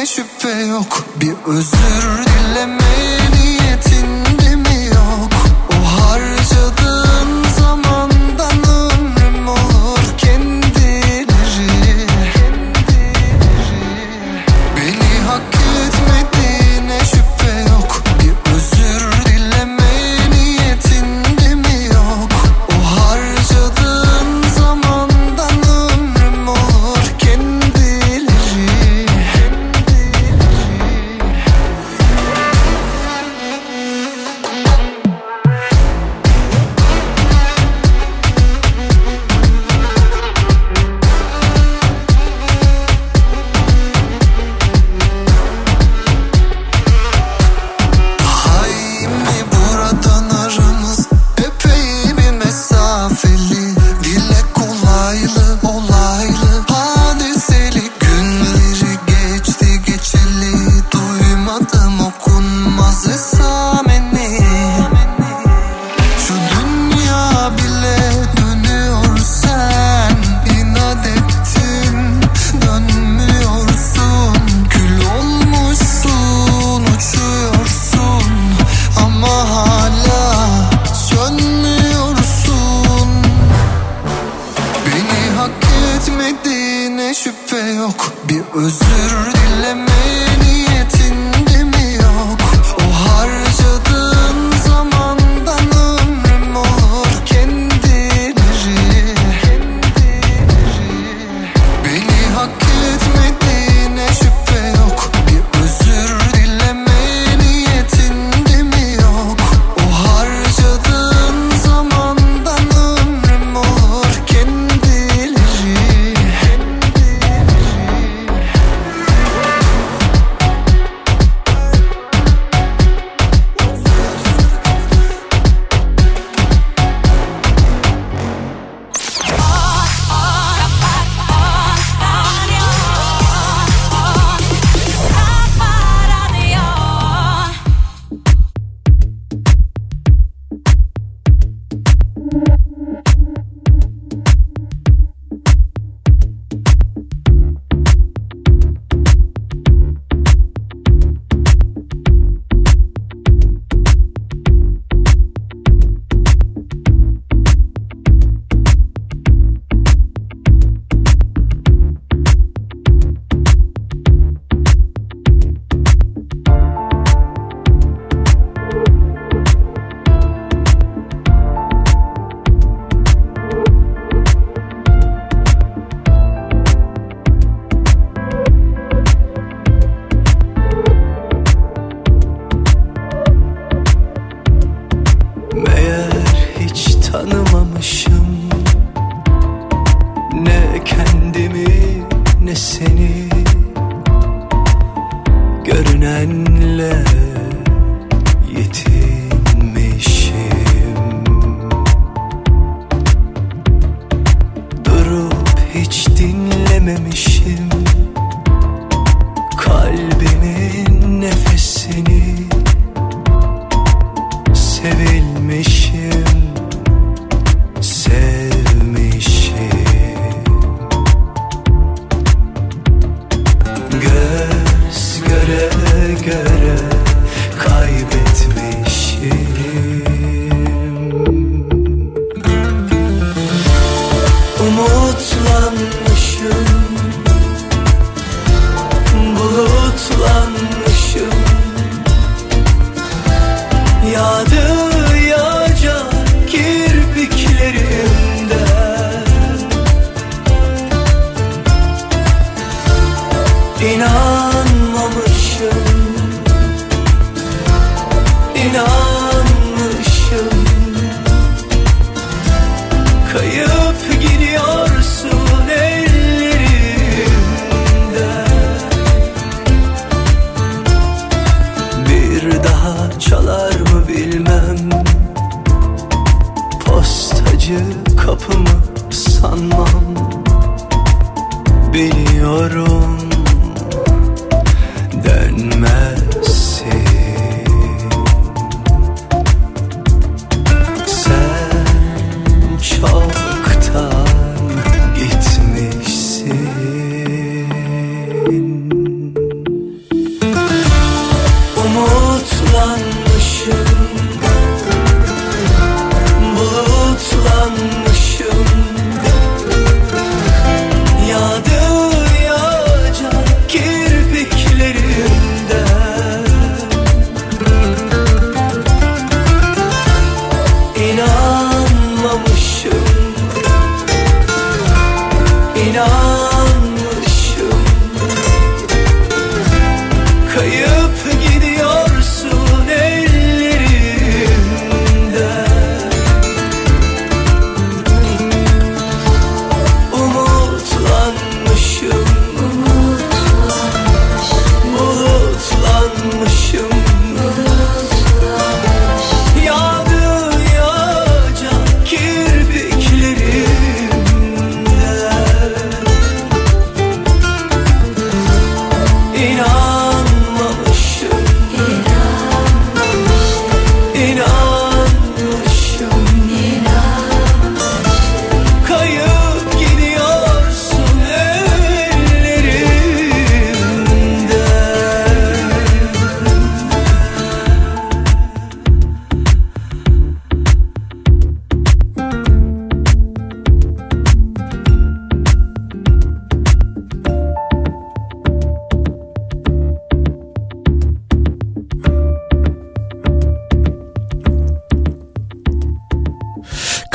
şüphe 0.05 0.49
yok. 0.49 1.05
Bir 1.21 1.33
özür 1.45 2.25
dileme 2.25 2.77
niyetinde 3.33 4.30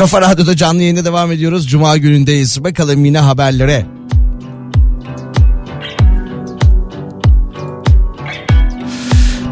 Kafa 0.07 0.21
Radyo'da 0.21 0.57
canlı 0.57 0.83
yayında 0.83 1.05
devam 1.05 1.33
ediyoruz. 1.33 1.69
Cuma 1.69 1.97
günündeyiz. 1.97 2.65
Bakalım 2.65 3.05
yine 3.05 3.19
haberlere. 3.19 3.87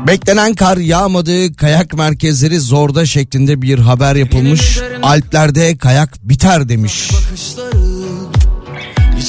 Beklenen 0.07 0.55
kar 0.55 0.77
yağmadı, 0.77 1.57
kayak 1.57 1.95
merkezleri 1.95 2.61
zorda 2.61 3.07
şeklinde 3.07 3.63
bir 3.63 3.79
haber 3.79 4.15
yapılmış. 4.15 4.79
Alplerde 5.03 5.77
kayak 5.77 6.29
biter 6.29 6.69
demiş. 6.69 7.11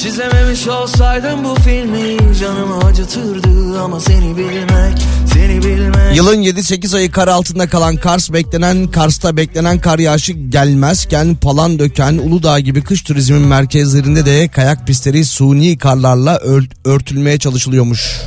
Hiç 0.06 0.12
izlememiş 0.12 0.68
olsaydım 0.68 1.44
bu 1.44 1.54
filmi 1.54 2.16
Canımı 2.40 2.78
acıtırdı 2.84 3.80
ama 3.80 4.00
seni 4.00 4.36
bilmek 4.36 4.98
Seni 5.32 5.62
bilmek 5.62 6.16
Yılın 6.16 6.42
7-8 6.42 6.96
ayı 6.96 7.10
kar 7.10 7.28
altında 7.28 7.68
kalan 7.68 7.96
Kars 7.96 8.32
beklenen 8.32 8.86
Kars'ta 8.86 9.36
beklenen 9.36 9.78
kar 9.78 9.98
yağışı 9.98 10.32
gelmezken 10.32 11.34
Palandöken, 11.36 12.18
Uludağ 12.18 12.60
gibi 12.60 12.82
kış 12.82 13.02
turizmin 13.02 13.40
merkezlerinde 13.42 14.26
de 14.26 14.48
kayak 14.48 14.86
pistleri 14.86 15.24
suni 15.24 15.78
karlarla 15.78 16.36
ört- 16.36 16.72
örtülmeye 16.84 17.38
çalışılıyormuş. 17.38 18.20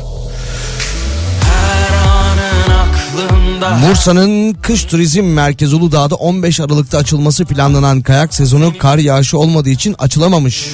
Bursa'nın 3.89 4.53
kış 4.53 4.83
turizm 4.83 5.23
merkezi 5.23 5.75
Uludağ'da 5.75 6.15
15 6.15 6.59
Aralık'ta 6.59 6.97
açılması 6.97 7.45
planlanan 7.45 8.01
kayak 8.01 8.33
sezonu 8.33 8.77
kar 8.77 8.97
yağışı 8.97 9.37
olmadığı 9.37 9.69
için 9.69 9.95
açılamamış. 9.99 10.67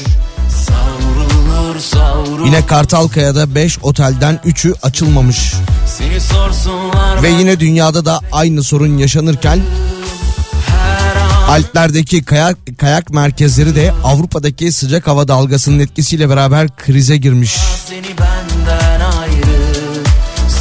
Yine 2.46 2.66
Kartalkaya'da 2.66 3.56
5 3.56 3.80
otelden 3.82 4.40
3'ü 4.46 4.74
açılmamış. 4.84 5.54
Ve 7.24 7.30
yine 7.30 7.60
dünyada 7.60 8.06
da 8.06 8.20
aynı 8.32 8.64
sorun 8.64 8.98
yaşanırken 8.98 9.60
Alplerdeki 11.48 12.24
kayak, 12.24 12.58
kayak 12.78 13.10
merkezleri 13.10 13.76
de 13.76 13.94
Avrupa'daki 14.04 14.72
sıcak 14.72 15.08
hava 15.08 15.28
dalgasının 15.28 15.80
etkisiyle 15.80 16.30
beraber 16.30 16.68
krize 16.78 17.18
girmiş. 17.18 17.58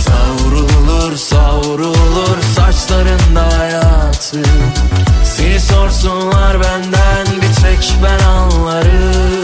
Savrulur 0.04 1.16
savrulur 1.16 2.38
saçlarında 2.56 3.58
hayatı 3.58 4.42
Seni 5.36 5.60
sorsunlar 5.60 6.60
benden 6.60 7.26
bir 7.26 7.62
tek 7.62 7.94
ben 8.02 8.24
anlarım 8.24 9.43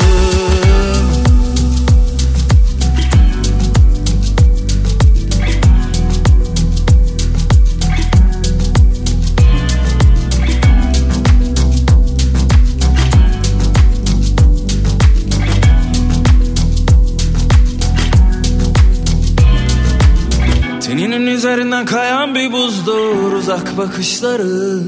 Üzerinden 21.81 21.97
kayan 21.99 22.35
bir 22.35 22.53
buzdur 22.53 23.33
uzak 23.33 23.79
bakışları. 23.79 24.81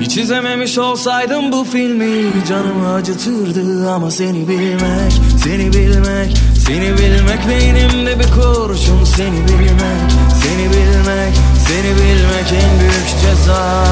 Hiç 0.00 0.16
izlememiş 0.16 0.78
olsaydım 0.78 1.52
bu 1.52 1.64
filmi 1.64 2.44
Canımı 2.48 2.92
acıtırdı 2.94 3.90
ama 3.90 4.10
seni 4.10 4.48
bilmek 4.48 5.12
Seni 5.44 5.72
bilmek, 5.72 6.36
seni 6.66 6.98
bilmek 6.98 7.48
Beynimde 7.48 8.18
bir 8.18 8.30
kurşun. 8.30 9.04
Seni 9.04 9.48
bilmek 9.48 10.10
Seni 10.42 10.64
bilmek, 10.70 11.34
seni 11.68 11.90
bilmek 11.94 12.52
en 12.52 12.80
büyük 12.80 13.08
ceza. 13.22 13.84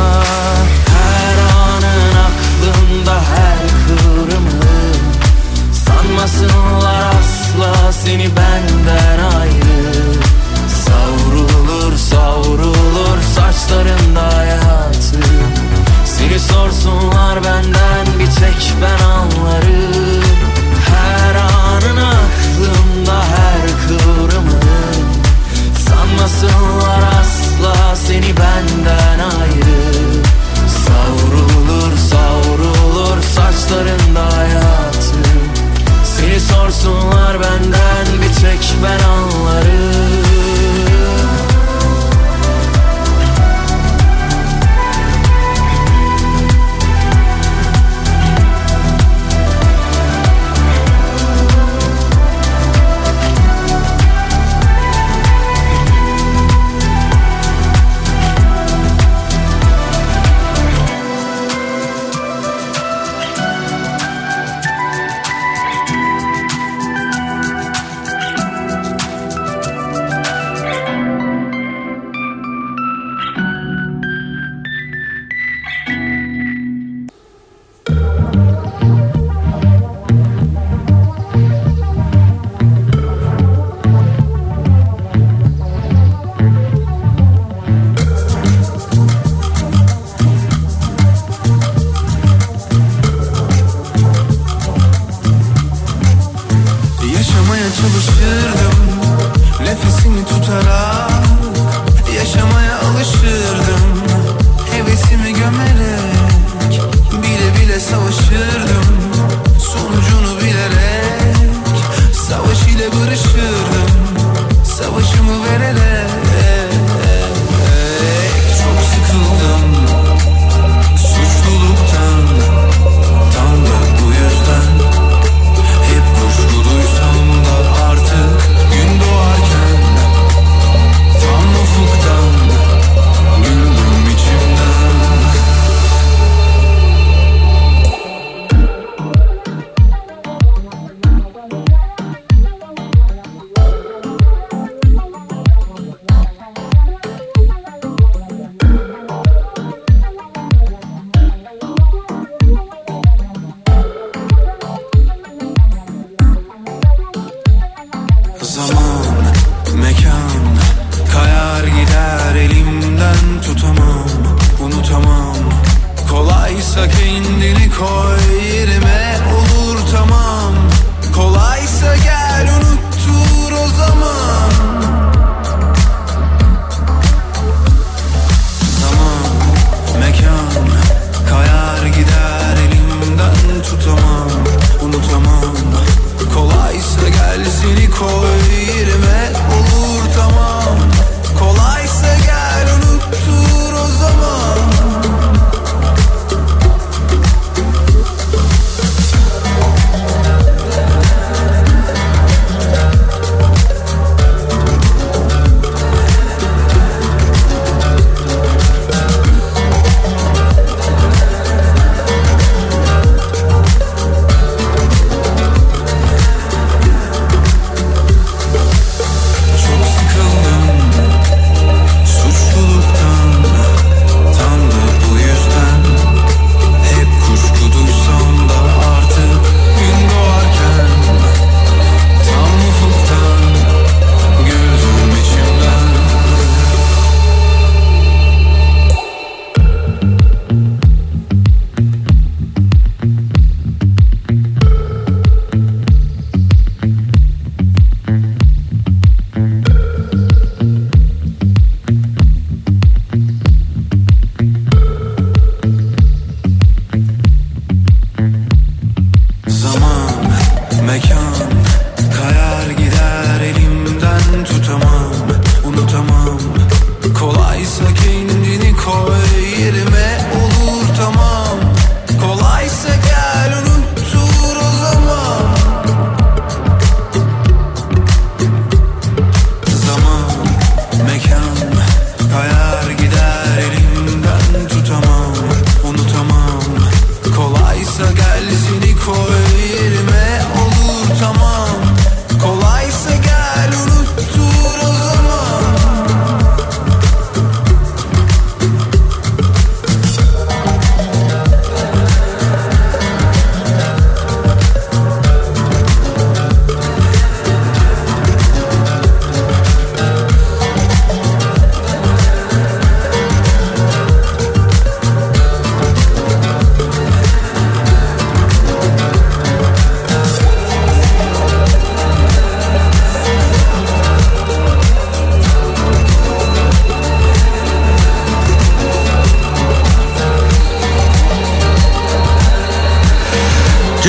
Her 0.94 1.36
anın 1.66 2.14
aklımda 2.26 3.14
her 3.14 3.59
kıvrımın 3.86 4.94
Sanmasınlar 5.72 7.14
asla 7.14 7.92
seni 7.92 8.28
benden 8.36 9.18
ayrı 9.38 9.93
Savrulur 12.14 13.22
saçlarında 13.34 14.36
hayatı 14.36 15.20
Seni 16.04 16.40
sorsunlar 16.40 17.44
benden 17.44 18.18
bir 18.18 18.26
tek 18.26 18.72
ben 18.82 19.04
anlarım. 19.04 20.22
Her 20.88 21.34
anın 21.34 21.96
aklımda 21.96 23.22
her 23.24 23.66
kıvrımın 23.88 24.94
Sanmasınlar 25.88 27.02
asla 27.20 27.96
seni 27.96 28.36
benden 28.36 29.18
ayrı. 29.18 29.94
Savrulur 30.68 31.96
savrulur 31.96 33.22
saçlarında 33.22 34.36
hayatı 34.36 35.16
Seni 36.04 36.40
sorsunlar 36.40 37.40
benden 37.40 38.22
bir 38.22 38.34
tek 38.34 38.74
ben 38.82 39.08
anlarım 39.08 40.34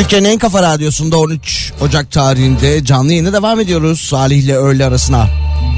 Türkiye'nin 0.06 0.30
en 0.30 0.38
kafa 0.38 0.64
radyosunda 0.64 1.18
13 1.18 1.74
Ocak 1.82 2.12
tarihinde 2.12 2.86
canlı 2.86 3.12
yayına 3.12 3.34
devam 3.34 3.60
ediyoruz 3.60 4.02
Salih 4.02 4.38
ile 4.38 4.58
öğle 4.58 4.86
arasına. 4.86 5.30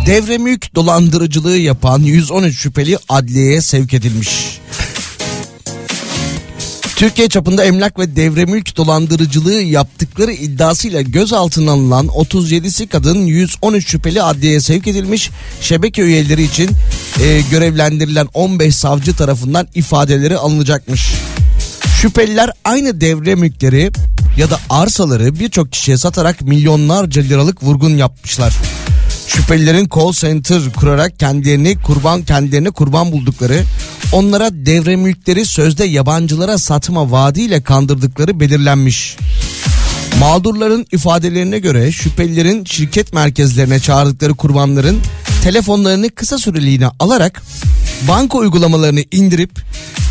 Devre 0.05 0.37
mülk 0.37 0.75
dolandırıcılığı 0.75 1.57
yapan 1.57 1.99
113 1.99 2.59
şüpheli 2.59 2.97
adliyeye 3.09 3.61
sevk 3.61 3.93
edilmiş. 3.93 4.59
Türkiye 6.95 7.29
çapında 7.29 7.63
emlak 7.63 7.99
ve 7.99 8.15
devre 8.15 8.45
mülk 8.45 8.77
dolandırıcılığı 8.77 9.61
yaptıkları 9.61 10.31
iddiasıyla 10.31 11.01
gözaltına 11.01 11.71
alınan 11.71 12.05
37'si 12.07 12.87
kadın 12.87 13.25
113 13.25 13.87
şüpheli 13.87 14.21
adliyeye 14.21 14.59
sevk 14.59 14.87
edilmiş. 14.87 15.29
Şebeke 15.61 16.01
üyeleri 16.01 16.43
için 16.43 16.69
e, 17.23 17.41
görevlendirilen 17.51 18.27
15 18.33 18.75
savcı 18.75 19.15
tarafından 19.15 19.67
ifadeleri 19.75 20.37
alınacakmış. 20.37 21.13
Şüpheliler 22.01 22.51
aynı 22.63 23.01
devre 23.01 23.35
mülkleri 23.35 23.91
ya 24.37 24.49
da 24.49 24.59
arsaları 24.69 25.39
birçok 25.39 25.71
kişiye 25.71 25.97
satarak 25.97 26.41
milyonlarca 26.41 27.21
liralık 27.21 27.63
vurgun 27.63 27.97
yapmışlar. 27.97 28.53
Şüphelilerin 29.27 29.89
call 29.95 30.11
center 30.11 30.61
kurarak 30.75 31.19
kendilerini 31.19 31.81
kurban 31.81 32.21
kendilerine 32.21 32.69
kurban 32.69 33.11
buldukları, 33.11 33.63
onlara 34.11 34.49
devre 34.53 34.95
mülkleri 34.95 35.45
sözde 35.45 35.85
yabancılara 35.85 36.57
satma 36.57 37.11
vaadiyle 37.11 37.63
kandırdıkları 37.63 38.39
belirlenmiş. 38.39 39.17
Mağdurların 40.19 40.85
ifadelerine 40.91 41.59
göre 41.59 41.91
şüphelilerin 41.91 42.65
şirket 42.65 43.13
merkezlerine 43.13 43.79
çağırdıkları 43.79 44.33
kurbanların 44.33 44.99
telefonlarını 45.43 46.09
kısa 46.09 46.37
süreliğine 46.37 46.87
alarak 46.99 47.41
banka 48.07 48.37
uygulamalarını 48.37 49.03
indirip 49.11 49.51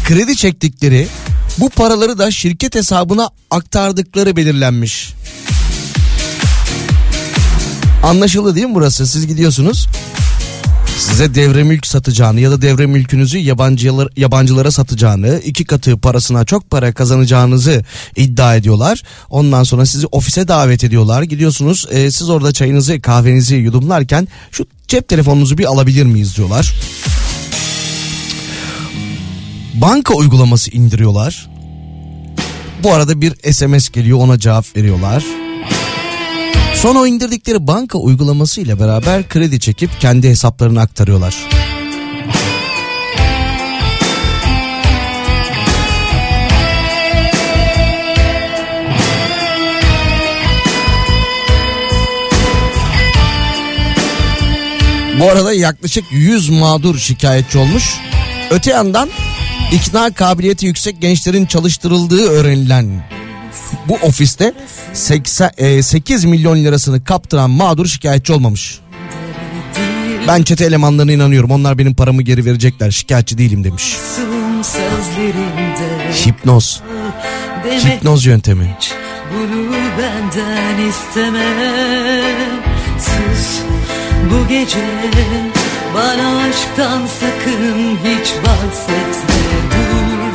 kredi 0.05 0.37
çektikleri 0.37 1.09
bu 1.59 1.71
paraları 1.71 2.19
da 2.19 2.31
şirket 2.31 2.75
hesabına 2.75 3.31
aktardıkları 3.51 4.37
belirlenmiş. 4.37 5.15
Anlaşıldı 8.03 8.55
değil 8.55 8.67
mi 8.67 8.75
burası? 8.75 9.07
Siz 9.07 9.27
gidiyorsunuz. 9.27 9.87
Size 10.99 11.35
devre 11.35 11.63
mülk 11.63 11.87
satacağını 11.87 12.41
ya 12.41 12.51
da 12.51 12.63
devre 12.63 12.87
mülkünüzü 12.87 13.39
yabancılar, 13.39 14.09
yabancılara 14.17 14.71
satacağını, 14.71 15.41
iki 15.45 15.65
katı 15.65 15.99
parasına 15.99 16.45
çok 16.45 16.71
para 16.71 16.93
kazanacağınızı 16.93 17.85
iddia 18.17 18.57
ediyorlar. 18.57 19.03
Ondan 19.31 19.63
sonra 19.63 19.87
sizi 19.87 20.07
ofise 20.07 20.49
davet 20.49 20.85
ediyorlar. 20.85 21.23
Gidiyorsunuz 21.23 21.87
e, 21.91 22.11
siz 22.11 22.29
orada 22.29 22.53
çayınızı 22.53 23.01
kahvenizi 23.01 23.55
yudumlarken 23.55 24.29
şu 24.51 24.67
cep 24.89 25.09
telefonunuzu 25.09 25.59
bir 25.59 25.65
alabilir 25.65 26.05
miyiz 26.05 26.37
diyorlar. 26.37 26.75
Banka 29.81 30.15
uygulaması 30.15 30.71
indiriyorlar. 30.71 31.51
Bu 32.83 32.93
arada 32.93 33.21
bir 33.21 33.53
SMS 33.53 33.89
geliyor 33.89 34.19
ona 34.19 34.39
cevap 34.39 34.77
veriyorlar. 34.77 35.25
Sonra 36.75 36.99
o 36.99 37.07
indirdikleri 37.07 37.67
banka 37.67 37.99
uygulaması 37.99 38.61
ile 38.61 38.81
beraber 38.81 39.29
kredi 39.29 39.61
çekip 39.61 40.01
kendi 40.01 40.29
hesaplarına 40.29 40.81
aktarıyorlar. 40.81 41.35
Bu 55.21 55.31
arada 55.31 55.53
yaklaşık 55.53 56.05
100 56.11 56.51
mağdur 56.51 56.99
şikayetçi 56.99 57.59
olmuş. 57.59 57.95
Öte 58.51 58.71
yandan 58.71 59.09
ikna 59.73 60.11
kabiliyeti 60.11 60.67
yüksek 60.67 61.01
gençlerin 61.01 61.47
çalıştırıldığı 61.47 62.29
öğrenilen 62.29 63.05
bu 63.89 63.95
ofiste 63.95 64.53
80, 64.93 65.51
e, 65.59 65.83
8 65.83 66.25
milyon 66.25 66.57
lirasını 66.57 67.05
kaptıran 67.05 67.51
mağdur 67.51 67.87
şikayetçi 67.87 68.33
olmamış. 68.33 68.81
Ben 70.29 70.43
çete 70.43 70.65
elemanlarına 70.65 71.13
inanıyorum. 71.13 71.51
Onlar 71.51 71.79
benim 71.79 71.95
paramı 71.95 72.23
geri 72.23 72.45
verecekler. 72.45 72.91
Şikayetçi 72.91 73.39
değilim 73.39 73.65
demiş. 73.65 73.97
Hipnoz. 76.27 76.83
Hipnoz 77.65 78.27
yöntemi. 78.27 78.77
Bunu 79.35 79.73
benden 79.99 80.89
isteme 80.89 81.47
Sus 82.99 83.61
bu 84.31 84.49
gece 84.49 84.79
Bana 85.97 86.43
aşktan 86.49 87.07
sakın 87.21 87.99
hiç 88.05 88.29
bahsetme. 88.45 89.41
Dur 89.73 90.33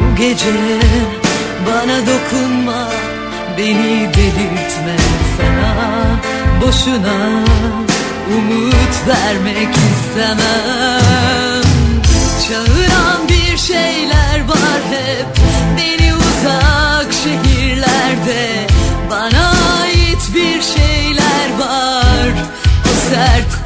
bu 0.00 0.16
gece 0.16 0.50
Bana 1.66 1.98
dokunma 2.00 2.88
Beni 3.58 4.08
delirtme. 4.14 4.96
Sana 5.36 5.94
Boşuna 6.60 7.44
umut 8.36 8.94
vermek 9.08 9.68
istemem. 9.68 11.62
Çağıran 12.48 13.28
bir 13.28 13.58
şeyler 13.58 14.48
var 14.48 14.80
hep 14.90 15.26
Beni 15.76 16.12
uzak 16.14 17.12
şehirlerde. 17.12 18.66
Bana 19.10 19.50
ait 19.82 20.34
bir 20.34 20.62
şeyler 20.62 21.58
var 21.58 22.32
O 22.84 23.10
sert 23.10 23.59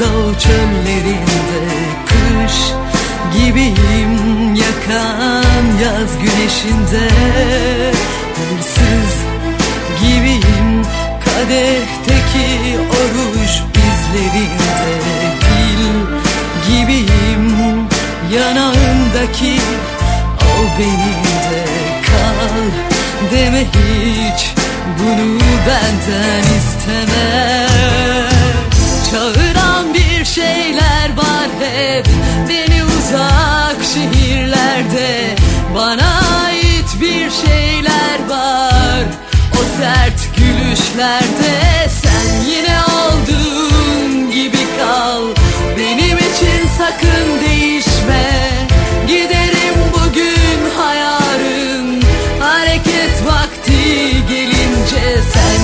bucaksız 0.00 0.16
o 0.16 0.38
çöllerinde 0.38 1.60
kış 2.06 2.54
gibiyim 3.34 4.54
yakan 4.54 5.64
yaz 5.82 6.18
güneşinde. 6.22 7.10
Hırsız 8.36 9.14
gibiyim 10.00 10.82
kadehteki 11.24 12.78
oruç 12.90 13.62
izlerinde 13.76 15.00
dil 15.40 15.82
gibiyim 16.68 17.56
yanağındaki 18.34 19.60
o 20.42 20.78
benim 20.78 21.24
de. 21.50 21.64
Kal 22.06 22.56
deme 23.32 23.64
hiç 23.64 24.50
bunu 24.98 25.38
benden 25.66 26.42
isteme. 26.58 27.66
Çağıran 29.10 29.79
şeyler 30.34 31.16
var 31.16 31.48
hep. 31.60 32.06
Beni 32.48 32.84
uzak 32.84 33.76
şehirlerde 33.94 35.34
bana 35.74 36.20
ait 36.44 37.00
bir 37.00 37.30
şeyler 37.30 38.28
var. 38.28 39.04
O 39.52 39.78
sert 39.78 40.36
gülüşlerde 40.36 41.88
sen 42.02 42.44
yine 42.50 42.78
olduğun 42.80 44.30
gibi 44.30 44.58
kal. 44.78 45.22
Benim 45.78 46.18
için 46.18 46.68
sakın 46.78 47.48
değişme. 47.48 48.50
Giderim 49.08 49.74
bugün 49.92 50.78
hayarın. 50.78 52.02
Hareket 52.40 53.26
vakti 53.26 54.26
gelince 54.28 55.22
sen 55.32 55.59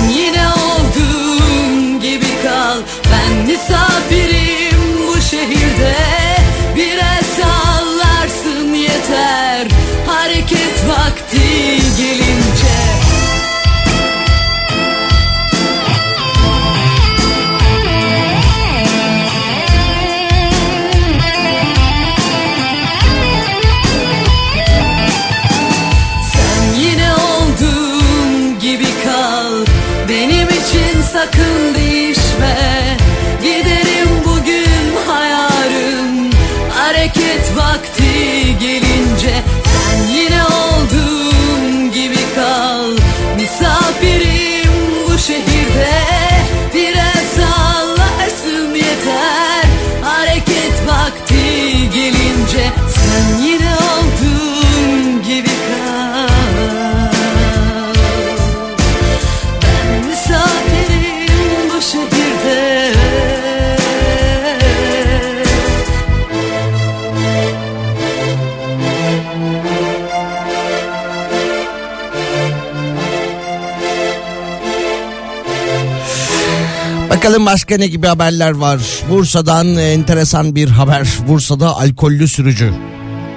Bakalım 77.27 77.45
başka 77.45 77.77
ne 77.77 77.87
gibi 77.87 78.07
haberler 78.07 78.51
var. 78.51 78.79
Bursa'dan 79.09 79.77
enteresan 79.77 80.55
bir 80.55 80.69
haber. 80.69 81.07
Bursa'da 81.27 81.77
alkollü 81.77 82.27
sürücü. 82.27 82.73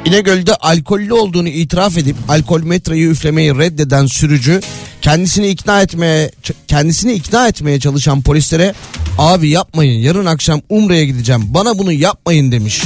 İnegöl'de 0.04 0.54
alkollü 0.54 1.12
olduğunu 1.12 1.48
itiraf 1.48 1.98
edip 1.98 2.16
alkol 2.28 2.62
metreyi 2.62 3.08
üflemeyi 3.08 3.58
reddeden 3.58 4.06
sürücü 4.06 4.60
kendisini 5.02 5.48
ikna 5.48 5.82
etmeye 5.82 6.30
kendisini 6.68 7.12
ikna 7.12 7.48
etmeye 7.48 7.80
çalışan 7.80 8.22
polislere 8.22 8.74
abi 9.18 9.48
yapmayın 9.48 10.00
yarın 10.00 10.26
akşam 10.26 10.60
Umre'ye 10.68 11.06
gideceğim 11.06 11.42
bana 11.46 11.78
bunu 11.78 11.92
yapmayın 11.92 12.52
demiş. 12.52 12.82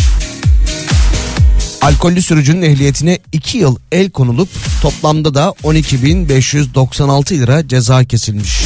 Alkollü 1.83 2.23
sürücünün 2.23 2.63
ehliyetine 2.63 3.19
2 3.33 3.59
yıl 3.59 3.77
el 3.93 4.11
konulup 4.11 4.49
toplamda 4.83 5.35
da 5.35 5.55
12.596 5.65 7.39
lira 7.39 7.69
ceza 7.69 8.05
kesilmiş. 8.05 8.61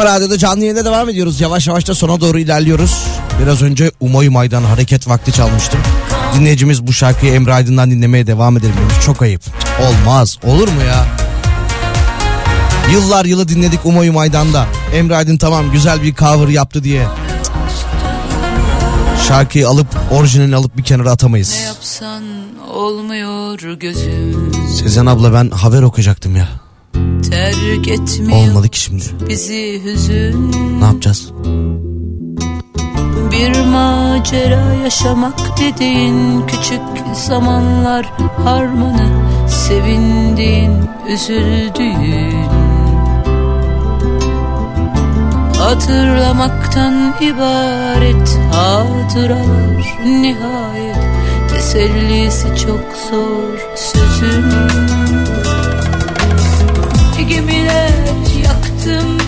Kafa 0.00 0.14
Radyo'da 0.14 0.38
canlı 0.38 0.60
yayında 0.60 0.84
devam 0.84 1.08
ediyoruz. 1.08 1.40
Yavaş 1.40 1.66
yavaş 1.68 1.88
da 1.88 1.94
sona 1.94 2.20
doğru 2.20 2.38
ilerliyoruz. 2.38 3.06
Biraz 3.42 3.62
önce 3.62 3.90
Umoy 4.00 4.28
Maydan 4.28 4.62
hareket 4.62 5.08
vakti 5.08 5.32
çalmıştım. 5.32 5.80
Dinleyicimiz 6.34 6.86
bu 6.86 6.92
şarkıyı 6.92 7.32
Emre 7.32 7.54
Aydın'dan 7.54 7.90
dinlemeye 7.90 8.26
devam 8.26 8.56
edelim 8.56 8.74
demiş. 8.80 8.94
Çok 9.04 9.22
ayıp. 9.22 9.42
Olmaz. 9.82 10.38
Olur 10.44 10.68
mu 10.68 10.82
ya? 10.82 11.06
Yıllar 12.92 13.24
yılı 13.24 13.48
dinledik 13.48 13.86
Umoy 13.86 14.10
Maydan'da. 14.10 14.66
Emre 14.94 15.16
Aydın 15.16 15.36
tamam 15.36 15.72
güzel 15.72 16.02
bir 16.02 16.14
cover 16.14 16.48
yaptı 16.48 16.84
diye. 16.84 17.06
Şarkıyı 19.28 19.68
alıp 19.68 19.88
orijinalini 20.10 20.56
alıp 20.56 20.76
bir 20.76 20.82
kenara 20.82 21.10
atamayız. 21.10 21.52
Ne 21.52 21.60
yapsan 21.60 22.22
olmuyor 22.74 23.58
gözüm 23.60 24.52
Sezen 24.78 25.06
abla 25.06 25.32
ben 25.32 25.50
haber 25.50 25.82
okuyacaktım 25.82 26.36
ya. 26.36 26.48
Terk 27.30 27.88
etmiyor 27.88 28.48
Olmadı 28.48 28.68
ki 28.68 28.80
şimdi. 28.80 29.04
bizi 29.28 29.80
hüzün 29.84 30.52
Ne 30.80 30.84
yapacağız? 30.84 31.32
Bir 33.32 33.60
macera 33.64 34.74
yaşamak 34.84 35.38
dediğin 35.60 36.46
küçük 36.46 36.80
zamanlar 37.14 38.06
harmanı 38.44 39.08
Sevindiğin, 39.48 40.72
üzüldüğün 41.08 42.46
Hatırlamaktan 45.58 47.14
ibaret 47.20 48.38
hatıralar 48.52 49.98
nihayet 50.04 50.96
Tesellisi 51.50 52.46
çok 52.48 52.80
zor 53.10 53.58
sözün 53.76 54.44
gemiler 57.22 57.90
yaktım 58.44 59.19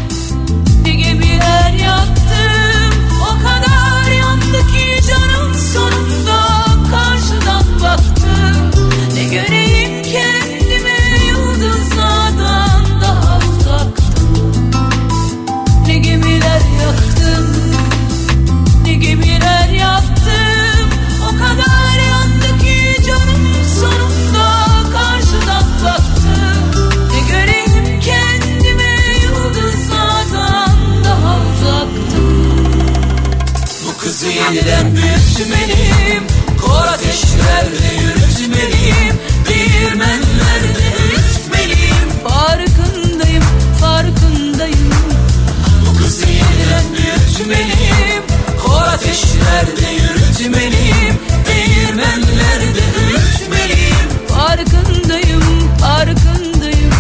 yürütmeliyim 50.52 51.18
Değirmenlerde 51.46 52.80
öğütmeliyim 53.00 54.08
Farkındayım, 54.28 55.42
farkındayım. 55.80 56.90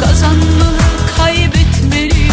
Kazanmalı 0.00 0.78
kaybetmeliyim. 1.16 2.32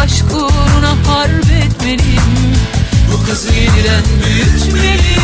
Aşk 0.00 0.24
uğruna 0.34 0.90
harp 1.06 1.50
etmeliyim. 1.64 2.54
Bu 3.12 3.26
kızı 3.26 3.48
yeniden 3.52 4.04
büyütmeliyim 4.24 5.17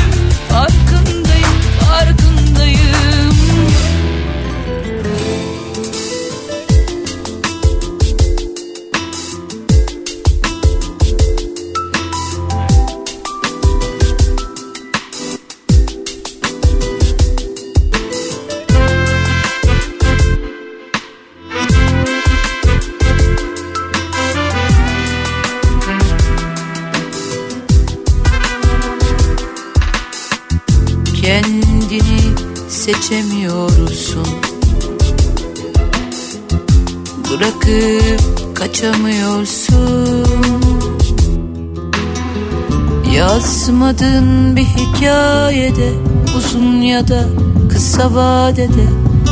hikayede 45.44 45.92
Uzun 46.36 46.82
ya 46.82 47.08
da 47.08 47.24
kısa 47.72 48.14
vadede 48.14 48.86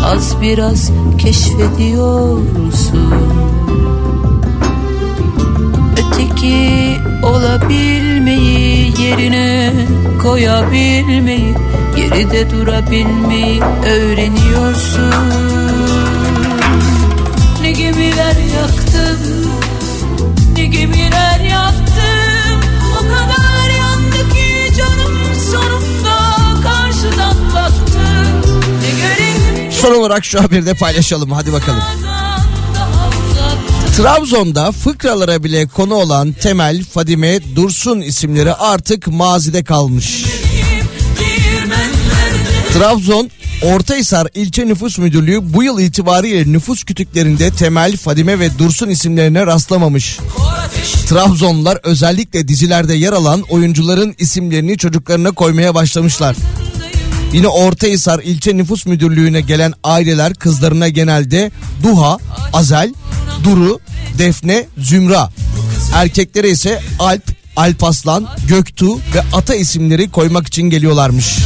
Az 0.05 0.36
biraz 0.43 0.90
keşfediyorsun. 1.18 3.14
Öteki 5.93 6.97
olabilmeyi 7.22 8.93
yerine 9.02 9.72
koyabilmeyi 10.22 11.55
geride 11.97 12.51
durabilmeyi 12.51 13.60
öğreniyorsun 13.86 15.61
Son 29.82 29.94
olarak 29.94 30.24
şu 30.24 30.42
haberi 30.42 30.66
de 30.66 30.74
paylaşalım 30.74 31.32
hadi 31.32 31.52
bakalım. 31.52 31.82
Trabzon'da 33.96 34.72
fıkralara 34.72 35.44
bile 35.44 35.66
konu 35.66 35.94
olan 35.94 36.32
Temel, 36.32 36.84
Fadime, 36.84 37.38
Dursun 37.56 38.00
isimleri 38.00 38.54
artık 38.54 39.06
mazide 39.06 39.64
kalmış. 39.64 40.24
Trabzon 42.72 43.30
Ortahisar 43.62 44.28
İlçe 44.34 44.66
Nüfus 44.66 44.98
Müdürlüğü 44.98 45.54
bu 45.54 45.62
yıl 45.62 45.78
itibariyle 45.78 46.52
nüfus 46.52 46.84
kütüklerinde 46.84 47.50
Temel, 47.50 47.96
Fadime 47.96 48.38
ve 48.38 48.59
Dursun 48.59 48.88
isimlerine 48.88 49.46
rastlamamış. 49.46 50.18
Trabzonlular 51.09 51.78
özellikle 51.82 52.48
dizilerde 52.48 52.94
yer 52.94 53.12
alan 53.12 53.42
oyuncuların 53.42 54.14
isimlerini 54.18 54.78
çocuklarına 54.78 55.30
koymaya 55.30 55.74
başlamışlar. 55.74 56.36
Yine 57.32 57.48
Ortahisar 57.48 58.20
İlçe 58.20 58.56
Nüfus 58.56 58.86
Müdürlüğü'ne 58.86 59.40
gelen 59.40 59.72
aileler 59.84 60.34
kızlarına 60.34 60.88
genelde 60.88 61.50
Duha, 61.82 62.18
Azel, 62.52 62.94
Duru, 63.44 63.80
Defne, 64.18 64.66
Zümra. 64.78 65.30
Erkeklere 65.94 66.50
ise 66.50 66.80
Alp, 66.98 67.22
Alpaslan, 67.56 68.28
Göktuğ 68.48 68.96
ve 68.96 69.22
Ata 69.32 69.54
isimleri 69.54 70.10
koymak 70.10 70.46
için 70.46 70.62
geliyorlarmış. 70.62 71.38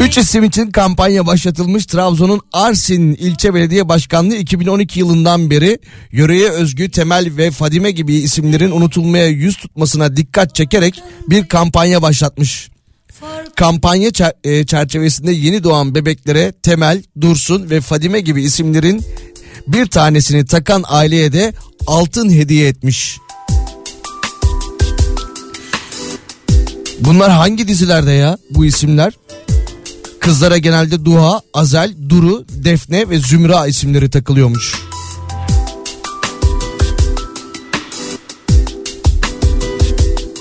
Üç 0.00 0.18
isim 0.18 0.44
için 0.44 0.70
kampanya 0.70 1.26
başlatılmış 1.26 1.86
Trabzon'un 1.86 2.40
Arsin 2.52 3.14
ilçe 3.14 3.54
belediye 3.54 3.88
başkanlığı 3.88 4.36
2012 4.36 5.00
yılından 5.00 5.50
beri 5.50 5.78
yöreye 6.12 6.50
özgü 6.50 6.90
Temel 6.90 7.36
ve 7.36 7.50
Fadime 7.50 7.90
gibi 7.90 8.14
isimlerin 8.14 8.70
unutulmaya 8.70 9.26
yüz 9.26 9.56
tutmasına 9.56 10.16
dikkat 10.16 10.54
çekerek 10.54 11.02
bir 11.28 11.48
kampanya 11.48 12.02
başlatmış. 12.02 12.73
Kampanya 13.56 14.10
e, 14.44 14.66
çerçevesinde 14.66 15.32
yeni 15.32 15.64
doğan 15.64 15.94
bebeklere 15.94 16.52
Temel, 16.52 17.02
Dursun 17.20 17.70
ve 17.70 17.80
Fadime 17.80 18.20
gibi 18.20 18.42
isimlerin 18.42 19.04
bir 19.66 19.86
tanesini 19.86 20.46
takan 20.46 20.84
aileye 20.86 21.32
de 21.32 21.52
altın 21.86 22.30
hediye 22.30 22.68
etmiş. 22.68 23.18
Bunlar 27.00 27.30
hangi 27.30 27.68
dizilerde 27.68 28.12
ya 28.12 28.38
bu 28.50 28.64
isimler? 28.64 29.12
Kızlara 30.20 30.58
genelde 30.58 31.04
Duha, 31.04 31.42
Azel, 31.54 31.94
Duru, 32.08 32.46
Defne 32.48 33.10
ve 33.10 33.18
Zümra 33.18 33.66
isimleri 33.66 34.10
takılıyormuş. 34.10 34.74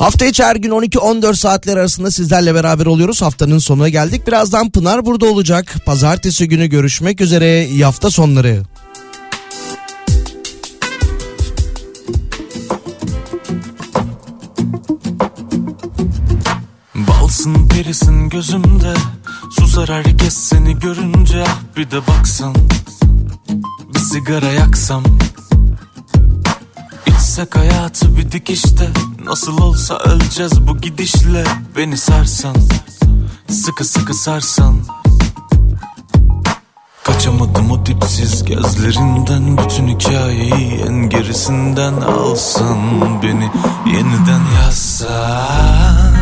Hafta 0.04 0.26
içi 0.26 0.44
her 0.44 0.56
gün 0.56 0.70
12-14 0.70 1.36
saatler 1.36 1.78
arasında 1.78 2.12
sizlerle 2.12 2.56
beraber 2.56 2.86
oluyoruz. 2.86 3.22
Haftanın 3.22 3.58
sonuna 3.58 3.90
geldik. 3.90 4.28
Birazdan 4.28 4.70
Pınar 4.70 5.06
burada 5.06 5.26
olacak. 5.26 5.76
Pazartesi 5.86 6.48
günü 6.48 6.68
görüşmek 6.68 7.22
üzere. 7.22 7.68
İyi 7.68 7.86
hafta 7.86 8.10
sonları. 8.10 8.64
Balsın 16.96 17.68
perisin 17.68 18.30
gözümde 18.30 18.94
Susar 19.60 19.90
herkes 19.90 20.34
seni 20.34 20.80
görünce 20.80 21.44
Bir 21.78 21.92
de 21.92 22.08
baksan 22.08 22.56
Bir 23.96 24.00
sigara 24.00 24.52
yaksam 24.52 25.04
İçsek 27.08 27.56
hayatı 27.56 28.18
bir 28.18 28.32
dikişte. 28.32 28.90
Nasıl 29.26 29.62
olsa 29.62 29.98
öleceğiz 29.98 30.68
bu 30.68 30.78
gidişle. 30.78 31.44
Beni 31.78 31.98
sarsan 31.98 32.56
Sıkı 33.50 33.86
sıkı 33.86 34.14
sarsan. 34.14 34.76
Kaçamadım 37.04 37.72
o 37.72 37.86
dipsiz 37.86 38.46
gözlerinden. 38.46 39.58
Bütün 39.58 39.88
hikayeyi 39.88 40.84
en 40.88 41.10
gerisinden 41.10 41.94
alsın 41.94 42.78
Beni 43.24 43.52
yeniden 43.96 44.42
yazsan. 44.64 46.14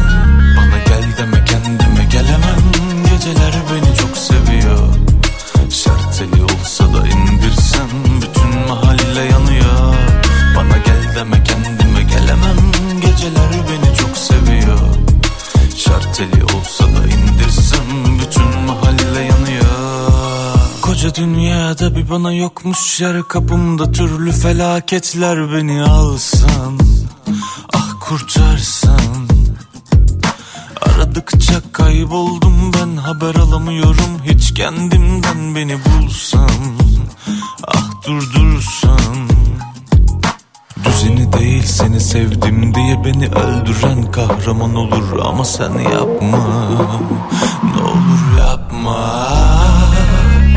Bana 0.58 0.78
gel 0.88 1.18
deme 1.18 1.46
kendime 1.46 2.04
gelemem. 2.12 2.62
Geceler 3.10 3.54
beni 3.72 3.91
Şarteli 16.22 16.44
olsa 16.44 16.84
da 16.84 17.08
indirsem 17.08 18.20
Bütün 18.20 18.60
mahalle 18.66 19.22
yanıyor. 19.22 19.66
Koca 20.82 21.16
dünyada 21.16 21.96
bir 21.96 22.10
bana 22.10 22.34
yokmuş 22.34 23.00
yer 23.02 23.24
Kapımda 23.24 23.92
türlü 23.92 24.32
felaketler 24.32 25.54
beni 25.54 25.84
alsan 25.84 26.80
Ah 27.74 27.94
kurtarsan 28.00 29.28
Aradıkça 30.82 31.62
kayboldum 31.72 32.72
ben 32.74 32.98
haber 32.98 33.36
alamıyorum 33.36 34.22
Hiç 34.26 34.54
kendimden 34.54 35.56
beni 35.56 35.78
bulsam 35.86 36.78
Ah 37.68 38.08
durdursan 38.08 39.31
Düzeni 40.86 41.34
değil 41.34 41.64
seni 41.64 42.00
sevdim 42.00 42.76
diye 42.76 43.06
beni 43.06 43.28
öldüren 43.28 44.12
kahraman 44.12 44.76
olur. 44.76 45.20
Ama 45.26 45.46
sen 45.46 45.72
yapma 45.80 46.38
ne 47.64 47.82
olur 47.82 48.40
yapma. 48.40 48.98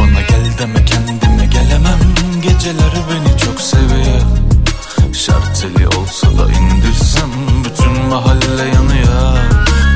Bana 0.01 0.21
gel 0.29 0.59
deme 0.59 0.85
kendime 0.85 1.47
gelemem. 1.47 1.99
Geceler 2.43 2.93
beni 3.11 3.39
çok 3.39 3.61
seviyor. 3.61 4.21
Şarteli 5.13 5.89
olsa 5.89 6.27
da 6.27 6.53
indirsem 6.53 7.31
Bütün 7.65 8.09
mahalle 8.09 8.65
yanıyor. 8.75 9.37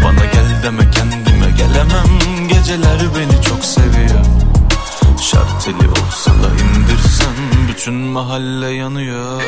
Bana 0.04 0.24
gel 0.32 0.62
deme 0.62 0.90
kendime 0.90 1.50
gelemem. 1.56 2.08
Geceler 2.48 3.00
beni 3.16 3.42
çok 3.42 3.64
seviyor. 3.64 4.24
Şarteli 5.20 5.88
olsa 5.88 6.30
da 6.30 6.48
indirsem 6.64 7.07
Bütün 7.78 7.94
mahalle 7.94 8.70
yanıyor 8.70 9.42